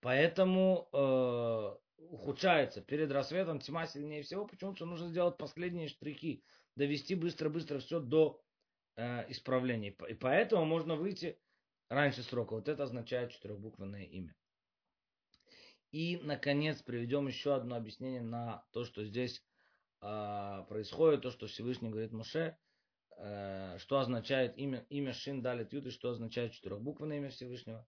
Поэтому 0.00 0.88
э, 0.92 1.74
ухудшается. 2.04 2.80
Перед 2.80 3.10
рассветом 3.10 3.58
тьма 3.58 3.88
сильнее 3.88 4.22
всего. 4.22 4.46
Почему? 4.46 4.70
Потому 4.70 4.76
что 4.76 4.86
нужно 4.86 5.08
сделать 5.08 5.36
последние 5.36 5.88
штрихи. 5.88 6.44
Довести 6.76 7.16
быстро-быстро 7.16 7.80
все 7.80 7.98
до 7.98 8.40
э, 8.94 9.28
исправления. 9.28 9.92
И 10.08 10.14
поэтому 10.14 10.66
можно 10.66 10.94
выйти 10.94 11.36
раньше 11.88 12.22
срока. 12.22 12.54
Вот 12.54 12.68
это 12.68 12.84
означает 12.84 13.32
четырехбуквенное 13.32 14.04
имя. 14.04 14.36
И, 15.94 16.18
наконец, 16.24 16.82
приведем 16.82 17.28
еще 17.28 17.54
одно 17.54 17.76
объяснение 17.76 18.20
на 18.20 18.64
то, 18.72 18.84
что 18.84 19.04
здесь 19.04 19.44
э, 20.02 20.64
происходит, 20.68 21.22
то, 21.22 21.30
что 21.30 21.46
Всевышний 21.46 21.88
говорит 21.88 22.10
Моше, 22.10 22.58
э, 23.16 23.78
что 23.78 24.00
означает 24.00 24.58
имя, 24.58 24.84
имя 24.88 25.12
Шин 25.12 25.40
Далит 25.40 25.72
Ют 25.72 25.86
и 25.86 25.90
что 25.90 26.10
означает 26.10 26.50
четырехбуквенное 26.50 27.18
имя 27.18 27.30
Всевышнего. 27.30 27.86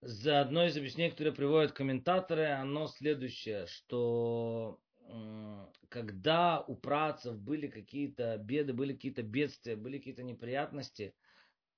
За 0.00 0.40
одно 0.40 0.64
из 0.64 0.76
объяснений, 0.76 1.10
которые 1.10 1.34
приводят 1.34 1.72
комментаторы, 1.72 2.46
оно 2.52 2.86
следующее, 2.86 3.66
что 3.66 4.78
э, 5.08 5.66
когда 5.88 6.60
у 6.60 6.76
працев 6.76 7.36
были 7.36 7.66
какие-то 7.66 8.38
беды, 8.38 8.74
были 8.74 8.92
какие-то 8.92 9.24
бедствия, 9.24 9.74
были 9.74 9.98
какие-то 9.98 10.22
неприятности, 10.22 11.16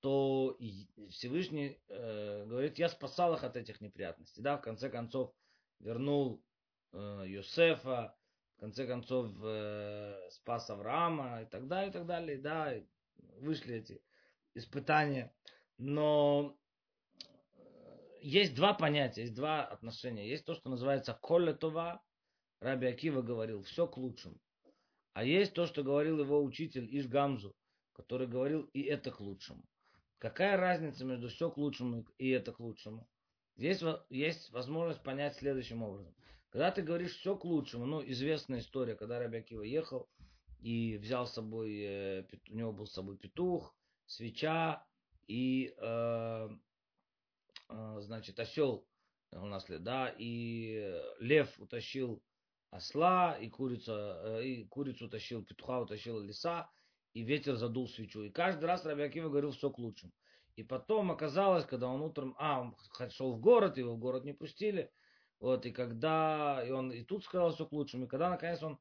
то 0.01 0.57
Всевышний 1.11 1.81
э, 1.89 2.47
говорит, 2.47 2.79
я 2.79 2.89
спасал 2.89 3.35
их 3.35 3.45
от 3.45 3.57
этих 3.57 3.81
неприятностей. 3.81 4.43
Да, 4.43 4.57
в 4.57 4.63
конце 4.63 4.89
концов 4.91 5.33
вернул 5.81 6.43
э, 6.93 7.25
Йосефа, 7.27 8.17
в 8.57 8.61
конце 8.61 8.87
концов 8.87 9.33
э, 9.43 10.29
спас 10.31 10.71
Авраама 10.71 11.43
и 11.43 11.47
так 11.47 11.67
далее, 11.67 11.91
и 11.91 11.93
так 11.93 12.07
далее. 12.07 12.39
Да, 12.39 12.75
вышли 13.41 13.77
эти 13.77 14.01
испытания. 14.55 15.35
Но 15.79 16.57
э, 17.17 18.09
есть 18.21 18.55
два 18.55 18.75
понятия, 18.75 19.23
есть 19.23 19.35
два 19.35 19.65
отношения. 19.65 20.29
Есть 20.29 20.45
то, 20.45 20.55
что 20.55 20.71
называется 20.71 21.19
колетова. 21.21 22.03
Раби 22.61 22.89
Акива 22.89 23.23
говорил, 23.23 23.63
все 23.63 23.87
к 23.87 23.97
лучшему. 23.97 24.37
А 25.13 25.25
есть 25.25 25.55
то, 25.55 25.67
что 25.67 25.83
говорил 25.83 26.21
его 26.21 26.43
учитель 26.43 26.89
Ишгамзу, 26.97 27.55
который 27.93 28.27
говорил, 28.27 28.63
и 28.73 28.83
это 28.83 29.11
к 29.11 29.21
лучшему. 29.21 29.65
Какая 30.19 30.57
разница 30.57 31.05
между 31.05 31.29
все 31.29 31.51
к 31.51 31.57
лучшему 31.57 32.05
и 32.19 32.29
это 32.31 32.53
к 32.53 32.61
лучшему? 32.61 33.09
Есть, 33.57 33.83
есть 34.11 34.51
возможность 34.51 35.03
понять 35.03 35.37
следующим 35.37 35.83
образом. 35.83 36.15
Когда 36.51 36.71
ты 36.71 36.83
говоришь 36.83 37.17
все 37.17 37.37
к 37.37 37.45
лучшему, 37.45 37.87
ну, 37.87 38.03
известная 38.05 38.61
история, 38.61 38.95
когда 38.95 39.19
Рабиакива 39.19 39.63
ехал 39.63 40.09
и 40.61 40.97
взял 40.97 41.27
с 41.27 41.35
собой, 41.35 41.79
э, 41.81 42.25
у 42.51 42.55
него 42.55 42.73
был 42.73 42.87
с 42.87 42.93
собой 42.93 43.17
петух, 43.17 43.77
свеча 44.07 44.85
и, 45.27 45.75
э, 45.77 46.49
э, 47.69 47.97
значит, 48.01 48.41
осел 48.41 48.87
у 49.33 49.47
нас, 49.47 49.67
да, 49.69 50.15
и 50.17 51.01
лев 51.21 51.61
утащил 51.61 52.23
осла, 52.71 53.37
и 53.39 53.49
курица, 53.49 54.21
э, 54.25 54.45
и 54.45 54.65
курицу 54.65 55.07
утащил, 55.07 55.45
петуха 55.45 55.81
утащил 55.81 56.21
лиса, 56.21 56.71
и 57.19 57.23
ветер 57.23 57.57
задул 57.57 57.89
свечу. 57.89 58.23
И 58.23 58.31
каждый 58.31 58.67
раз 58.67 58.85
Рабиакива 58.85 59.29
говорил 59.29 59.51
все 59.51 59.71
к 59.71 59.79
лучшему. 59.79 60.13
И 60.55 60.63
потом 60.63 61.11
оказалось, 61.11 61.65
когда 61.65 61.89
он 61.89 62.01
утром, 62.01 62.37
а, 62.39 62.61
он 62.61 62.77
шел 63.11 63.33
в 63.33 63.41
город, 63.41 63.77
его 63.77 63.95
в 63.95 63.99
город 63.99 64.25
не 64.25 64.33
пустили, 64.33 64.91
вот, 65.41 65.67
и 65.67 65.73
когда, 65.73 66.63
и 66.65 66.71
он 66.71 66.93
и 66.93 67.03
тут 67.03 67.25
сказал 67.25 67.53
все 67.53 67.67
к 67.67 67.73
лучшему, 67.73 68.05
и 68.05 68.09
когда 68.09 68.31
наконец 68.31 68.63
он 68.63 68.79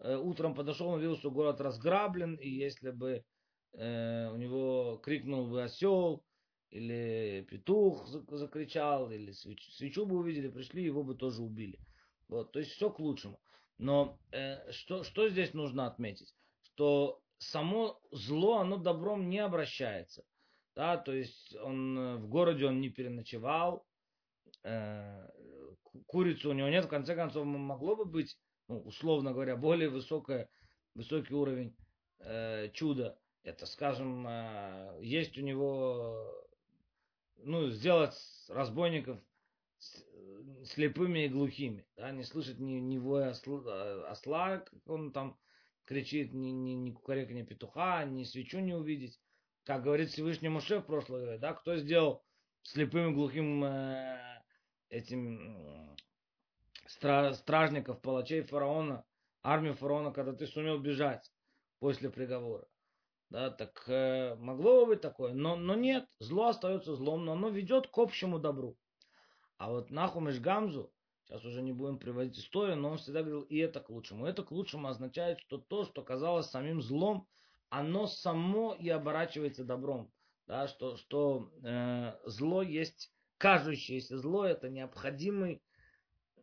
э, 0.00 0.16
утром 0.16 0.54
подошел, 0.54 0.88
он 0.88 1.00
видел, 1.00 1.16
что 1.16 1.30
город 1.30 1.60
разграблен, 1.60 2.34
и 2.34 2.48
если 2.48 2.90
бы 2.90 3.24
э, 3.72 4.30
у 4.32 4.36
него 4.36 5.00
крикнул 5.02 5.48
бы 5.48 5.62
осел, 5.62 6.24
или 6.70 7.46
петух 7.48 8.06
закричал, 8.06 9.10
или 9.10 9.32
свечу, 9.32 9.70
свечу 9.70 10.04
бы 10.04 10.18
увидели, 10.18 10.48
пришли, 10.48 10.84
его 10.84 11.02
бы 11.02 11.14
тоже 11.14 11.42
убили. 11.42 11.78
Вот, 12.28 12.52
то 12.52 12.58
есть 12.58 12.72
все 12.72 12.90
к 12.90 12.98
лучшему. 12.98 13.40
Но 13.78 14.18
э, 14.32 14.70
что, 14.72 15.04
что 15.04 15.28
здесь 15.28 15.54
нужно 15.54 15.86
отметить? 15.86 16.34
Что 16.62 17.22
само 17.38 18.00
зло, 18.10 18.58
оно 18.58 18.76
добром 18.76 19.28
не 19.28 19.38
обращается. 19.38 20.24
Да, 20.74 20.96
то 20.96 21.12
есть 21.12 21.56
он 21.56 21.98
э, 21.98 22.16
в 22.18 22.28
городе 22.28 22.66
он 22.66 22.80
не 22.80 22.88
переночевал, 22.88 23.84
э, 24.62 25.28
курицу 26.06 26.50
у 26.50 26.52
него 26.52 26.68
нет, 26.68 26.84
в 26.84 26.88
конце 26.88 27.16
концов 27.16 27.44
могло 27.46 27.96
бы 27.96 28.04
быть, 28.04 28.38
ну, 28.68 28.80
условно 28.82 29.32
говоря, 29.32 29.56
более 29.56 29.88
высокое, 29.88 30.48
высокий 30.94 31.34
уровень 31.34 31.76
э, 32.20 32.70
чуда. 32.74 33.18
Это, 33.42 33.66
скажем, 33.66 34.26
э, 34.28 34.98
есть 35.02 35.36
у 35.36 35.40
него, 35.40 36.46
ну, 37.38 37.70
сделать 37.70 38.14
разбойников 38.48 39.18
слепыми 40.64 41.24
и 41.24 41.28
глухими, 41.28 41.86
да, 41.96 42.10
не 42.10 42.24
слышать 42.24 42.58
ни, 42.58 42.74
ни 42.74 42.98
воя 42.98 43.30
осла, 43.30 44.08
осла, 44.08 44.58
как 44.58 44.88
он 44.88 45.12
там 45.12 45.38
кричит, 45.88 46.34
ни, 46.34 46.50
ни, 46.50 46.72
ни 46.72 46.90
кукарекания 46.90 47.46
петуха, 47.46 48.04
ни 48.04 48.24
свечу 48.24 48.60
не 48.60 48.74
увидеть. 48.74 49.18
Как 49.64 49.82
говорит 49.82 50.10
Всевышний 50.10 50.50
Муше 50.50 50.80
в 50.80 50.82
прошлое, 50.82 51.38
да, 51.38 51.54
кто 51.54 51.76
сделал 51.76 52.22
слепым 52.62 53.10
и 53.10 53.14
глухим 53.14 53.64
э, 53.64 54.42
этим 54.90 55.96
стра, 56.86 57.32
стражников, 57.32 58.02
палачей 58.02 58.42
фараона, 58.42 59.06
армию 59.42 59.74
фараона, 59.74 60.12
когда 60.12 60.34
ты 60.34 60.46
сумел 60.46 60.78
бежать 60.78 61.32
после 61.78 62.10
приговора. 62.10 62.68
Да, 63.30 63.50
так 63.50 63.82
э, 63.88 64.34
могло 64.34 64.84
бы 64.84 64.92
быть 64.92 65.00
такое, 65.00 65.32
но, 65.32 65.56
но 65.56 65.74
нет, 65.74 66.06
зло 66.18 66.48
остается 66.48 66.96
злом, 66.96 67.24
но 67.24 67.32
оно 67.32 67.48
ведет 67.48 67.86
к 67.86 67.96
общему 67.96 68.38
добру. 68.38 68.76
А 69.56 69.70
вот 69.70 69.90
Нахумеш 69.90 70.38
Гамзу, 70.38 70.92
сейчас 71.28 71.44
уже 71.44 71.62
не 71.62 71.72
будем 71.72 71.98
приводить 71.98 72.38
историю, 72.38 72.76
но 72.76 72.90
он 72.90 72.98
всегда 72.98 73.20
говорил, 73.20 73.42
и 73.42 73.58
это 73.58 73.80
к 73.80 73.90
лучшему. 73.90 74.26
Это 74.26 74.42
к 74.42 74.50
лучшему 74.50 74.88
означает, 74.88 75.40
что 75.40 75.58
то, 75.58 75.84
что 75.84 76.02
казалось 76.02 76.46
самим 76.46 76.80
злом, 76.80 77.28
оно 77.68 78.06
само 78.06 78.74
и 78.74 78.88
оборачивается 78.88 79.64
добром. 79.64 80.10
Да, 80.46 80.66
что 80.66 80.96
что 80.96 81.52
э, 81.62 82.14
зло 82.24 82.62
есть 82.62 83.12
кажущееся 83.36 84.18
зло, 84.18 84.46
это 84.46 84.70
необходимый 84.70 85.62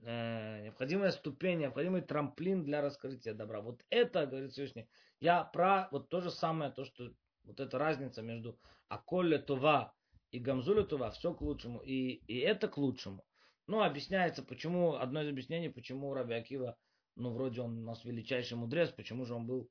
Э, 0.07 0.61
необходимая 0.61 1.09
ступень, 1.09 1.57
необходимый 1.57 2.01
трамплин 2.01 2.63
для 2.63 2.81
раскрытия 2.81 3.33
добра. 3.33 3.61
Вот 3.61 3.83
это, 3.89 4.27
говорит 4.27 4.51
Всевышний, 4.51 4.87
я 5.19 5.43
про 5.43 5.87
вот 5.91 6.09
то 6.09 6.21
же 6.21 6.29
самое, 6.29 6.69
то, 6.69 6.85
что 6.85 7.11
вот 7.43 7.59
эта 7.59 7.79
разница 7.79 8.21
между 8.21 8.59
Аколле 8.87 9.39
Това 9.39 9.95
и 10.29 10.37
Гамзуле 10.37 10.83
Това, 10.83 11.09
все 11.09 11.33
к 11.33 11.41
лучшему, 11.41 11.79
и, 11.79 12.21
и 12.27 12.37
это 12.37 12.67
к 12.67 12.77
лучшему. 12.77 13.25
Ну, 13.67 13.81
объясняется, 13.81 14.43
почему, 14.43 14.95
одно 14.95 15.23
из 15.23 15.29
объяснений, 15.29 15.69
почему 15.69 16.13
Раби 16.13 16.35
Акива, 16.35 16.77
ну, 17.15 17.31
вроде 17.33 17.61
он 17.61 17.79
у 17.79 17.83
нас 17.83 18.03
величайший 18.05 18.57
мудрец, 18.57 18.91
почему 18.91 19.25
же 19.25 19.33
он 19.33 19.47
был, 19.47 19.69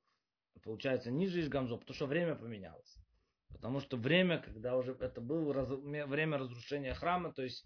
получается, 0.63 1.11
ниже 1.11 1.41
из 1.41 1.49
Гамзо, 1.49 1.77
потому 1.77 1.95
что 1.95 2.07
время 2.07 2.35
поменялось. 2.35 2.97
Потому 3.51 3.81
что 3.81 3.97
время, 3.97 4.39
когда 4.39 4.77
уже 4.77 4.97
это 4.99 5.21
было 5.21 5.55
раз, 5.55 5.71
время 5.71 6.39
разрушения 6.39 6.93
храма, 6.93 7.33
то 7.33 7.43
есть 7.43 7.65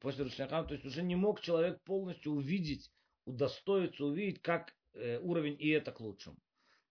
после 0.00 0.24
Рушляхам, 0.24 0.66
то 0.66 0.74
есть 0.74 0.84
уже 0.84 1.02
не 1.02 1.14
мог 1.14 1.40
человек 1.40 1.82
полностью 1.84 2.32
увидеть, 2.32 2.90
удостоиться 3.26 4.04
увидеть, 4.04 4.42
как 4.42 4.74
э, 4.94 5.18
уровень 5.20 5.56
и 5.58 5.68
это 5.68 5.92
к 5.92 6.00
лучшему. 6.00 6.36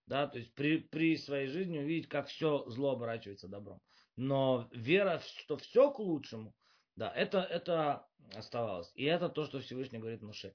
Да, 0.06 0.28
то 0.28 0.40
есть 0.40 0.54
при, 0.56 0.78
при 0.78 1.18
своей 1.18 1.48
жизни 1.48 1.80
увидеть, 1.80 2.10
как 2.10 2.28
все 2.28 2.64
зло 2.68 2.94
оборачивается 2.94 3.48
добром. 3.48 3.80
Но 4.16 4.70
вера, 4.72 5.22
что 5.38 5.58
все 5.58 5.92
к 5.92 6.00
лучшему, 6.00 6.56
да, 7.00 7.10
это, 7.16 7.40
это 7.40 8.06
оставалось. 8.36 8.92
И 8.94 9.06
это 9.06 9.30
то, 9.30 9.46
что 9.46 9.62
Всевышний 9.62 10.00
говорит 10.00 10.22
Муше. 10.22 10.54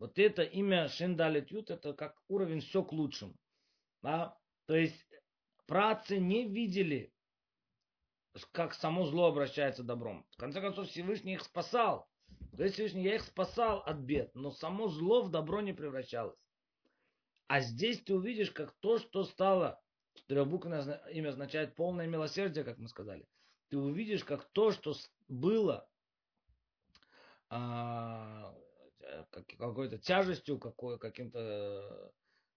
Вот 0.00 0.18
это 0.18 0.42
имя 0.42 0.88
Шиндалит 0.88 1.52
Ют, 1.52 1.70
это 1.70 1.94
как 1.94 2.20
уровень 2.26 2.60
все 2.60 2.82
к 2.82 2.92
лучшему. 2.92 3.36
Да? 4.02 4.36
То 4.66 4.74
есть 4.74 5.06
працы 5.66 6.18
не 6.18 6.48
видели 6.48 7.12
как 8.50 8.74
само 8.74 9.06
зло 9.06 9.26
обращается 9.26 9.84
добром. 9.84 10.26
В 10.32 10.36
конце 10.38 10.60
концов, 10.60 10.88
Всевышний 10.88 11.34
их 11.34 11.42
спасал. 11.42 12.08
То 12.56 12.64
есть 12.64 12.74
Всевышний, 12.74 13.04
я 13.04 13.14
их 13.14 13.22
спасал 13.22 13.78
от 13.86 13.98
бед, 13.98 14.34
но 14.34 14.50
само 14.50 14.88
зло 14.88 15.22
в 15.22 15.30
добро 15.30 15.60
не 15.60 15.72
превращалось. 15.72 16.36
А 17.46 17.60
здесь 17.60 18.02
ты 18.02 18.16
увидишь, 18.16 18.50
как 18.50 18.72
то, 18.80 18.98
что 18.98 19.22
стало, 19.22 19.80
трехбуквенное 20.26 21.06
имя 21.12 21.28
означает 21.28 21.76
полное 21.76 22.08
милосердие, 22.08 22.64
как 22.64 22.78
мы 22.78 22.88
сказали. 22.88 23.28
Ты 23.74 23.78
увидишь, 23.78 24.22
как 24.22 24.44
то, 24.52 24.70
что 24.70 24.94
было 25.26 25.84
а, 27.50 28.54
какой-то 29.58 29.98
тяжестью, 29.98 30.60
какой, 30.60 30.96
каким-то 30.96 32.12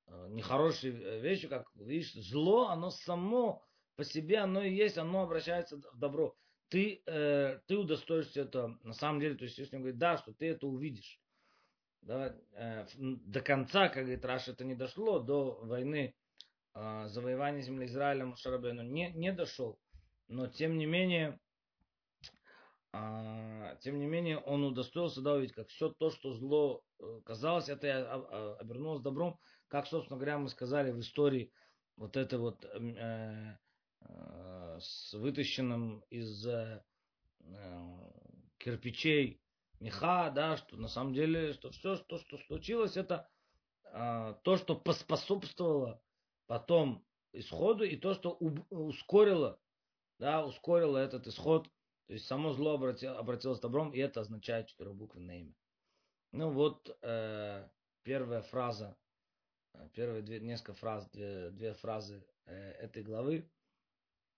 а, 0.05 0.27
нехорошей 0.27 0.91
вещью, 0.91 1.49
как 1.49 1.71
видишь, 1.73 2.13
зло, 2.13 2.67
оно 2.67 2.91
само 2.91 3.65
по 3.95 4.03
себе 4.03 4.37
оно 4.37 4.61
и 4.61 4.75
есть, 4.75 4.99
оно 4.99 5.23
обращается 5.23 5.77
в 5.77 5.97
добро. 5.97 6.35
Ты, 6.69 7.01
э, 7.07 7.61
ты 7.65 7.75
удостоишься 7.75 8.41
этого, 8.41 8.77
на 8.83 8.93
самом 8.93 9.19
деле, 9.19 9.33
то 9.33 9.45
есть 9.45 9.57
если 9.57 9.77
он 9.77 9.81
говорит, 9.81 9.97
да, 9.97 10.19
что 10.19 10.33
ты 10.33 10.49
это 10.49 10.67
увидишь. 10.67 11.19
Да, 12.03 12.35
э, 12.51 12.85
до 12.95 13.41
конца, 13.41 13.89
как 13.89 14.03
говорит 14.03 14.23
Раш, 14.23 14.49
это 14.49 14.63
не 14.65 14.75
дошло, 14.75 15.17
до 15.17 15.61
войны 15.63 16.13
э, 16.75 17.07
завоевания 17.07 17.61
земли 17.61 17.87
Израиля 17.87 18.35
Шарабену 18.35 18.83
не, 18.83 19.11
не 19.13 19.33
дошел. 19.33 19.79
Но 20.27 20.47
тем 20.47 20.77
не 20.77 20.85
менее, 20.85 21.39
э, 22.93 23.77
тем 23.81 23.99
не 23.99 24.05
менее, 24.05 24.37
он 24.39 24.63
удостоился 24.63 25.21
да, 25.21 25.33
увидеть, 25.33 25.55
как 25.55 25.67
все 25.69 25.89
то, 25.89 26.09
что 26.09 26.33
зло 26.33 26.83
э, 26.99 27.21
казалось, 27.25 27.69
это 27.69 28.57
обернулось 28.59 29.01
добром, 29.01 29.39
как, 29.67 29.87
собственно 29.87 30.17
говоря, 30.17 30.37
мы 30.37 30.49
сказали 30.49 30.91
в 30.91 30.99
истории 30.99 31.51
вот 31.95 32.17
это 32.17 32.37
вот 32.37 32.65
э, 32.65 33.57
Э, 34.01 34.77
с 34.79 35.13
вытащенным 35.13 36.03
из 36.09 36.45
э, 36.45 36.83
кирпичей 38.57 39.41
меха, 39.79 40.31
да, 40.33 40.57
что 40.57 40.77
на 40.77 40.87
самом 40.87 41.13
деле, 41.13 41.53
что 41.53 41.71
все, 41.71 41.95
что, 41.95 42.19
что 42.19 42.37
случилось, 42.37 42.95
это 42.95 43.27
э, 43.85 44.35
то, 44.43 44.57
что 44.57 44.75
поспособствовало 44.75 46.01
потом 46.45 47.03
исходу, 47.33 47.83
и 47.83 47.95
то, 47.95 48.13
что 48.13 48.31
ускорило, 48.69 49.59
да, 50.19 50.45
ускорило 50.45 50.97
этот 50.97 51.27
исход, 51.27 51.69
то 52.07 52.13
есть 52.13 52.25
само 52.25 52.53
зло 52.53 52.75
обратило, 52.75 53.17
обратилось 53.17 53.59
добром, 53.59 53.91
и 53.91 53.99
это 53.99 54.21
означает 54.21 54.67
четырехбуквенное 54.67 55.39
имя. 55.39 55.55
Ну 56.31 56.49
вот 56.51 56.97
э, 57.01 57.67
первая 58.03 58.41
фраза, 58.41 58.95
первые 59.93 60.21
две, 60.21 60.39
несколько 60.39 60.73
фраз, 60.73 61.09
две, 61.11 61.49
две 61.51 61.73
фразы 61.73 62.25
э, 62.45 62.71
этой 62.79 63.03
главы 63.03 63.49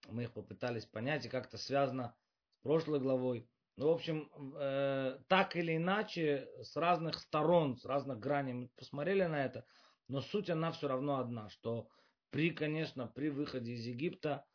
мы 0.08 0.24
их 0.24 0.34
попытались 0.34 0.86
понять, 0.86 1.26
и 1.26 1.30
как-то 1.30 1.58
связано 1.58 2.16
с 2.54 2.64
прошлой 2.64 3.00
главой. 3.00 3.50
Ну, 3.76 3.88
в 3.88 3.92
общем, 3.92 4.30
э, 4.58 5.20
так 5.28 5.56
или 5.56 5.78
иначе, 5.78 6.50
с 6.62 6.76
разных 6.76 7.20
сторон, 7.20 7.78
с 7.78 7.86
разных 7.86 8.20
граней 8.20 8.54
мы 8.54 8.68
посмотрели 8.76 9.24
на 9.24 9.46
это, 9.46 9.66
но 10.08 10.22
суть 10.22 10.50
она 10.50 10.72
все 10.72 10.88
равно 10.88 11.20
одна, 11.20 11.50
что 11.50 11.88
при, 12.30 12.52
конечно, 12.52 13.08
при 13.08 13.30
выходе 13.30 13.74
из 13.74 13.86
Египта, 13.86 14.46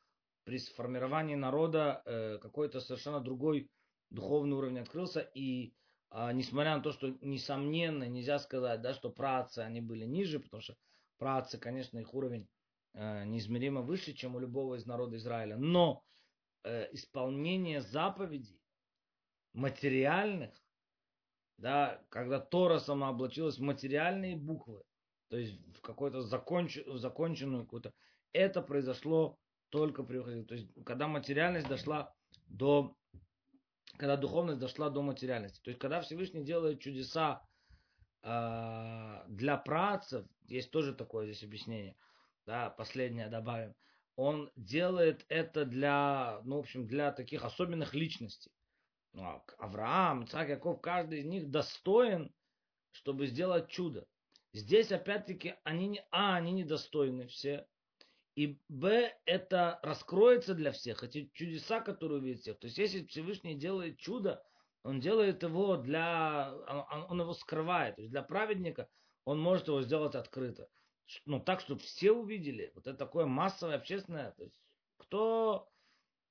при 0.45 0.59
сформировании 0.59 1.35
народа 1.35 2.03
э, 2.05 2.39
какой-то 2.39 2.81
совершенно 2.81 3.21
другой 3.21 3.71
духовный 4.11 4.57
уровень 4.57 4.81
открылся, 4.81 5.21
и 5.21 5.75
э, 6.11 6.33
несмотря 6.33 6.77
на 6.77 6.83
то, 6.83 6.93
что 6.93 7.09
несомненно 7.21 8.09
нельзя 8.09 8.39
сказать, 8.39 8.81
да, 8.81 8.95
что 8.95 9.11
працы 9.11 9.61
они 9.61 9.81
были 9.81 10.05
ниже, 10.05 10.41
потому 10.41 10.61
что 10.61 10.77
працы, 11.19 11.59
конечно, 11.59 11.99
их 11.99 12.15
уровень 12.15 12.49
Э, 12.95 13.25
неизмеримо 13.25 13.83
выше, 13.83 14.13
чем 14.13 14.37
у 14.37 14.39
любого 14.39 14.77
из 14.77 14.87
народа 14.87 15.17
Израиля. 15.17 15.57
Но 15.57 16.05
э, 16.63 16.89
исполнение 16.93 17.81
заповедей 17.81 18.61
материальных, 19.53 20.55
да, 21.59 22.01
когда 22.09 22.39
Тора 22.39 22.79
сама 22.79 23.11
облачилась 23.11 23.59
в 23.59 23.63
материальные 23.63 24.37
буквы, 24.37 24.85
то 25.29 25.37
есть 25.37 25.59
в 25.77 25.81
какую-то 25.81 26.23
законч, 26.23 26.79
законченную 26.87 27.65
какую-то, 27.65 27.93
это 28.33 28.63
произошло 28.63 29.39
только 29.75 30.05
при 30.05 30.43
То 30.45 30.55
есть 30.55 30.69
когда 30.87 31.09
материальность 31.09 31.67
дошла 31.67 32.15
до, 32.47 32.97
когда 33.99 34.17
духовность 34.17 34.61
дошла 34.61 34.89
до 34.89 35.03
материальности. 35.03 35.61
То 35.63 35.71
есть 35.71 35.81
когда 35.81 36.01
Всевышний 36.01 36.45
делает 36.45 36.81
чудеса 36.81 37.43
э, 38.23 39.25
для 39.29 39.57
працев, 39.57 40.25
есть 40.47 40.71
тоже 40.71 40.95
такое 40.95 41.27
здесь 41.27 41.43
объяснение– 41.43 41.97
да, 42.47 42.71
последнее 42.71 43.29
добавим, 43.29 43.75
он 44.17 44.51
делает 44.57 45.25
это 45.29 45.65
для, 45.65 46.41
ну, 46.45 46.57
в 46.57 46.61
общем, 46.61 46.87
для 46.87 47.11
таких 47.13 47.45
особенных 47.45 47.95
личностей. 47.95 48.53
Ну, 49.13 49.25
а 49.25 49.45
Авраам, 49.59 50.23
Ицхак, 50.23 50.49
Яков, 50.49 50.81
каждый 50.81 51.21
из 51.21 51.25
них 51.25 51.51
достоин, 51.51 52.33
чтобы 52.93 53.27
сделать 53.27 53.69
чудо. 53.69 54.07
Здесь, 54.53 54.93
опять-таки, 54.93 55.57
они 55.65 55.89
не, 55.89 56.05
а, 56.13 56.37
они 56.37 56.53
недостойны 56.53 57.27
все, 57.27 57.67
и 58.35 58.59
б, 58.69 59.13
это 59.27 59.79
раскроется 59.83 60.55
для 60.55 60.73
всех, 60.73 61.03
эти 61.03 61.31
чудеса, 61.35 61.81
которые 61.81 62.21
увидят 62.21 62.41
всех. 62.41 62.59
То 62.59 62.67
есть, 62.67 62.79
если 62.79 63.07
Всевышний 63.07 63.55
делает 63.55 63.99
чудо, 63.99 64.43
он 64.83 65.01
делает 65.01 65.43
его 65.43 65.77
для, 65.77 66.53
он, 67.09 67.21
его 67.21 67.33
скрывает. 67.33 67.97
То 67.97 68.03
есть, 68.03 68.13
для 68.13 68.23
праведника 68.23 68.89
он 69.25 69.41
может 69.41 69.69
его 69.69 69.83
сделать 69.83 70.15
открыто 70.15 70.69
ну, 71.27 71.41
так, 71.41 71.61
чтобы 71.61 71.81
все 71.81 72.13
увидели. 72.13 72.73
Вот 72.75 72.87
это 72.87 72.97
такое 72.97 73.27
массовое, 73.27 73.77
общественное. 73.77 74.33
То 74.33 74.45
есть, 74.45 74.61
кто, 74.97 75.69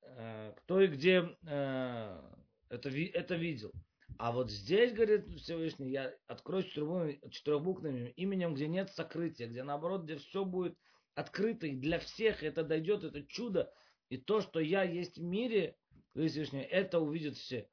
э, 0.02 0.54
кто 0.58 0.82
и 0.82 0.88
где 0.88 1.38
э, 1.46 2.22
это, 2.70 2.90
это 2.90 3.36
видел. 3.36 3.72
А 4.18 4.32
вот 4.32 4.52
здесь, 4.52 4.94
говорит 4.94 5.28
Всевышний, 5.40 5.90
я 5.90 6.14
открою 6.28 6.64
четырехбуквенным 6.64 8.08
именем, 8.16 8.54
где 8.54 8.68
нет 8.68 8.92
сокрытия, 8.92 9.48
где 9.48 9.64
наоборот, 9.64 10.04
где 10.04 10.18
все 10.18 10.46
будет 10.46 10.78
открыто 11.16 11.68
и 11.68 11.76
для 11.76 12.00
всех 12.00 12.44
это 12.44 12.64
дойдет, 12.64 13.04
это 13.04 13.24
чудо. 13.24 13.74
И 14.10 14.18
то, 14.18 14.42
что 14.42 14.60
я 14.60 14.84
есть 14.84 15.18
в 15.18 15.24
мире, 15.24 15.78
это 16.16 17.00
увидят 17.00 17.36
все. 17.36 17.70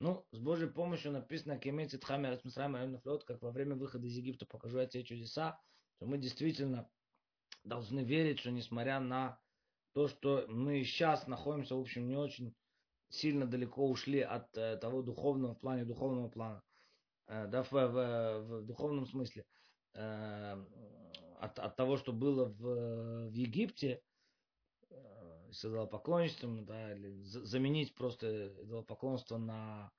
Ну, 0.00 0.24
с 0.30 0.38
Божьей 0.38 0.68
помощью 0.68 1.12
написано, 1.12 1.58
как 3.24 3.42
во 3.42 3.50
время 3.50 3.74
выхода 3.74 4.06
из 4.06 4.16
Египта 4.16 4.46
покажу 4.46 4.78
я 4.78 4.86
тебе 4.86 5.04
чудеса, 5.04 5.60
то 5.98 6.06
мы 6.06 6.18
действительно 6.18 6.88
должны 7.64 8.00
верить, 8.00 8.38
что 8.38 8.50
несмотря 8.50 9.00
на 9.00 9.40
то, 9.94 10.06
что 10.06 10.44
мы 10.48 10.84
сейчас 10.84 11.26
находимся, 11.26 11.74
в 11.74 11.80
общем, 11.80 12.06
не 12.06 12.16
очень 12.16 12.54
сильно 13.08 13.46
далеко 13.46 13.88
ушли 13.88 14.20
от 14.20 14.56
э, 14.56 14.76
того 14.76 15.02
духовного 15.02 15.54
в 15.54 15.58
плане 15.58 15.84
духовного 15.84 16.28
плана, 16.28 16.62
э, 17.26 17.46
да, 17.48 17.62
в, 17.64 17.72
в, 17.72 18.40
в 18.42 18.66
духовном 18.66 19.06
смысле, 19.06 19.44
э, 19.94 20.64
от, 21.40 21.58
от 21.58 21.76
того, 21.76 21.96
что 21.96 22.12
было 22.12 22.46
в, 22.46 23.28
в 23.28 23.32
Египте, 23.32 24.02
э, 24.90 25.52
с 25.52 25.64
идолопоклонничеством, 25.64 26.64
да, 26.64 26.94
или 26.94 27.22
заменить 27.22 27.94
просто 27.94 28.48
идолопоклонство 28.62 29.38
на 29.38 29.90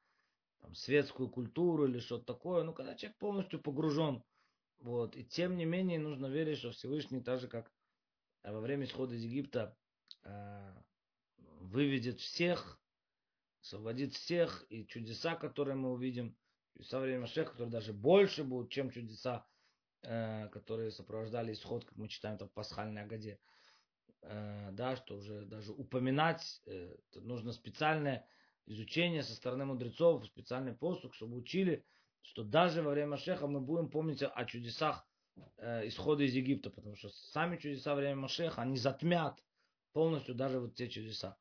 там, 0.59 0.75
светскую 0.75 1.29
культуру 1.29 1.85
или 1.87 1.99
что-то 1.99 2.25
такое. 2.25 2.63
Ну, 2.63 2.73
когда 2.73 2.95
человек 2.95 3.17
полностью 3.17 3.61
погружен. 3.61 4.23
Вот. 4.79 5.15
И 5.15 5.25
тем 5.25 5.57
не 5.57 5.65
менее 5.65 5.99
нужно 5.99 6.27
верить, 6.27 6.59
что 6.59 6.71
Всевышний, 6.71 7.21
так 7.21 7.39
же 7.39 7.47
как 7.47 7.71
во 8.43 8.59
время 8.59 8.85
исхода 8.85 9.15
из 9.15 9.23
Египта, 9.23 9.75
э, 10.23 10.73
выведет 11.59 12.19
всех, 12.19 12.81
освободит 13.61 14.13
всех, 14.13 14.65
и 14.69 14.85
чудеса, 14.87 15.35
которые 15.35 15.75
мы 15.75 15.91
увидим, 15.91 16.35
чудеса 16.73 16.99
время 16.99 17.21
Машеха, 17.21 17.51
которые 17.51 17.71
даже 17.71 17.93
больше 17.93 18.43
будут, 18.43 18.71
чем 18.71 18.89
чудеса, 18.89 19.45
э, 19.45 19.58
которые 20.01 20.91
сопровождали 20.91 21.51
исход, 21.51 21.83
как 21.83 21.97
мы 21.97 22.07
читаем 22.07 22.37
там 22.37 22.47
в 22.47 22.53
пасхальной 22.53 23.03
Агаде. 23.03 23.39
Э, 24.21 24.69
да, 24.73 24.95
что 24.97 25.15
уже 25.15 25.45
даже 25.45 25.71
упоминать 25.71 26.61
э, 26.65 26.95
нужно 27.15 27.53
специальное 27.53 28.27
изучение 28.65 29.23
со 29.23 29.33
стороны 29.33 29.65
мудрецов, 29.65 30.25
специальный 30.25 30.73
посук, 30.73 31.15
чтобы 31.15 31.37
учили, 31.37 31.85
что 32.21 32.43
даже 32.43 32.81
во 32.81 32.91
время 32.91 33.11
Машеха 33.11 33.47
мы 33.47 33.61
будем 33.61 33.89
помнить 33.89 34.21
о 34.21 34.45
чудесах 34.45 35.07
э, 35.57 35.87
исхода 35.87 36.23
из 36.23 36.33
Египта, 36.33 36.69
потому 36.69 36.95
что 36.95 37.09
сами 37.09 37.57
чудеса 37.57 37.91
во 37.91 38.01
время 38.01 38.17
Машеха, 38.17 38.61
они 38.61 38.77
затмят 38.77 39.41
полностью 39.93 40.35
даже 40.35 40.59
вот 40.59 40.75
те 40.75 40.89
чудеса. 40.89 41.37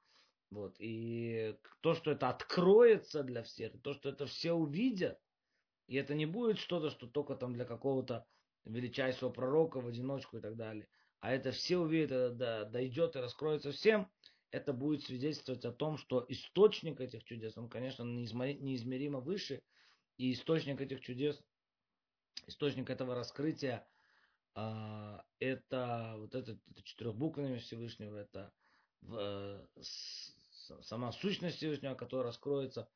Вот. 0.50 0.76
И 0.78 1.59
то, 1.80 1.94
что 1.94 2.12
это 2.12 2.28
откроется 2.28 3.22
для 3.24 3.42
всех, 3.42 3.72
то, 3.82 3.92
что 3.92 4.09
это 4.09 4.26
все 4.26 4.52
увидят, 4.52 5.20
и 5.88 5.96
это 5.96 6.14
не 6.14 6.26
будет 6.26 6.59
что-то, 6.59 6.90
что 6.90 7.06
только 7.06 7.34
там 7.34 7.54
для 7.54 7.64
какого-то 7.64 8.24
величайшего 8.69 9.31
пророка 9.31 9.81
в 9.81 9.87
одиночку 9.87 10.39
и 10.39 10.41
так 10.41 10.57
далее, 10.57 10.89
а 11.21 11.33
это 11.33 11.51
все 11.51 11.79
увидят, 11.79 12.12
это 12.12 12.64
дойдет 12.66 13.16
и 13.16 13.21
раскроется 13.21 13.73
всем, 13.73 14.11
это 14.51 14.73
будет 14.73 15.03
свидетельствовать 15.03 15.64
о 15.64 15.73
том, 15.73 15.99
что 15.99 16.25
источник 16.29 17.01
этих 17.01 17.25
чудес, 17.25 17.57
он, 17.59 17.69
конечно, 17.69 18.03
неизмеримо 18.05 19.21
выше, 19.21 19.62
и 20.16 20.33
источник 20.33 20.81
этих 20.81 21.01
чудес, 21.01 21.41
источник 22.47 22.91
этого 22.91 23.14
раскрытия, 23.14 23.87
а, 24.55 25.25
это 25.39 26.14
вот 26.19 26.35
это, 26.35 26.59
это 26.71 26.83
четырехбуквенное 26.83 27.59
Всевышнего, 27.59 28.16
это 28.16 28.53
в, 29.03 29.69
сама 30.83 31.12
сущность 31.12 31.57
Всевышнего, 31.57 31.95
которая 31.95 32.27
раскроется 32.27 32.89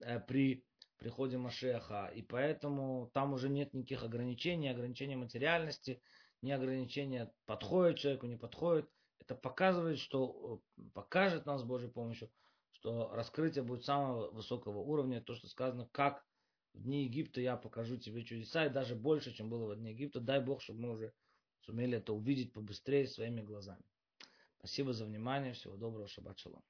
э, 0.00 0.18
при 0.20 0.64
приходе 1.02 1.36
Машеха. 1.36 2.06
И 2.14 2.22
поэтому 2.22 3.10
там 3.12 3.32
уже 3.32 3.48
нет 3.48 3.74
никаких 3.74 4.04
ограничений, 4.04 4.68
ограничений 4.68 5.16
материальности, 5.16 6.00
ни 6.42 6.52
ограничения 6.52 7.32
подходит 7.44 7.98
человеку, 7.98 8.26
не 8.26 8.36
подходит. 8.36 8.88
Это 9.18 9.34
показывает, 9.34 9.98
что 9.98 10.62
э, 10.78 10.82
покажет 10.94 11.44
нам 11.46 11.58
с 11.58 11.64
Божьей 11.64 11.90
помощью, 11.90 12.30
что 12.72 13.10
раскрытие 13.12 13.64
будет 13.64 13.84
самого 13.84 14.30
высокого 14.30 14.78
уровня. 14.78 15.20
То, 15.20 15.34
что 15.34 15.48
сказано, 15.48 15.88
как 15.92 16.24
в 16.72 16.82
дни 16.82 17.04
Египта 17.04 17.40
я 17.40 17.56
покажу 17.56 17.96
тебе 17.96 18.24
чудеса, 18.24 18.66
и 18.66 18.70
даже 18.70 18.94
больше, 18.94 19.32
чем 19.32 19.50
было 19.50 19.74
в 19.74 19.78
дни 19.78 19.90
Египта. 19.90 20.20
Дай 20.20 20.40
Бог, 20.40 20.62
чтобы 20.62 20.80
мы 20.80 20.90
уже 20.92 21.12
сумели 21.60 21.98
это 21.98 22.12
увидеть 22.12 22.52
побыстрее 22.52 23.06
своими 23.06 23.42
глазами. 23.42 23.82
Спасибо 24.58 24.92
за 24.92 25.04
внимание. 25.04 25.52
Всего 25.52 25.76
доброго. 25.76 26.08
Шаббат 26.08 26.38
шалом. 26.38 26.62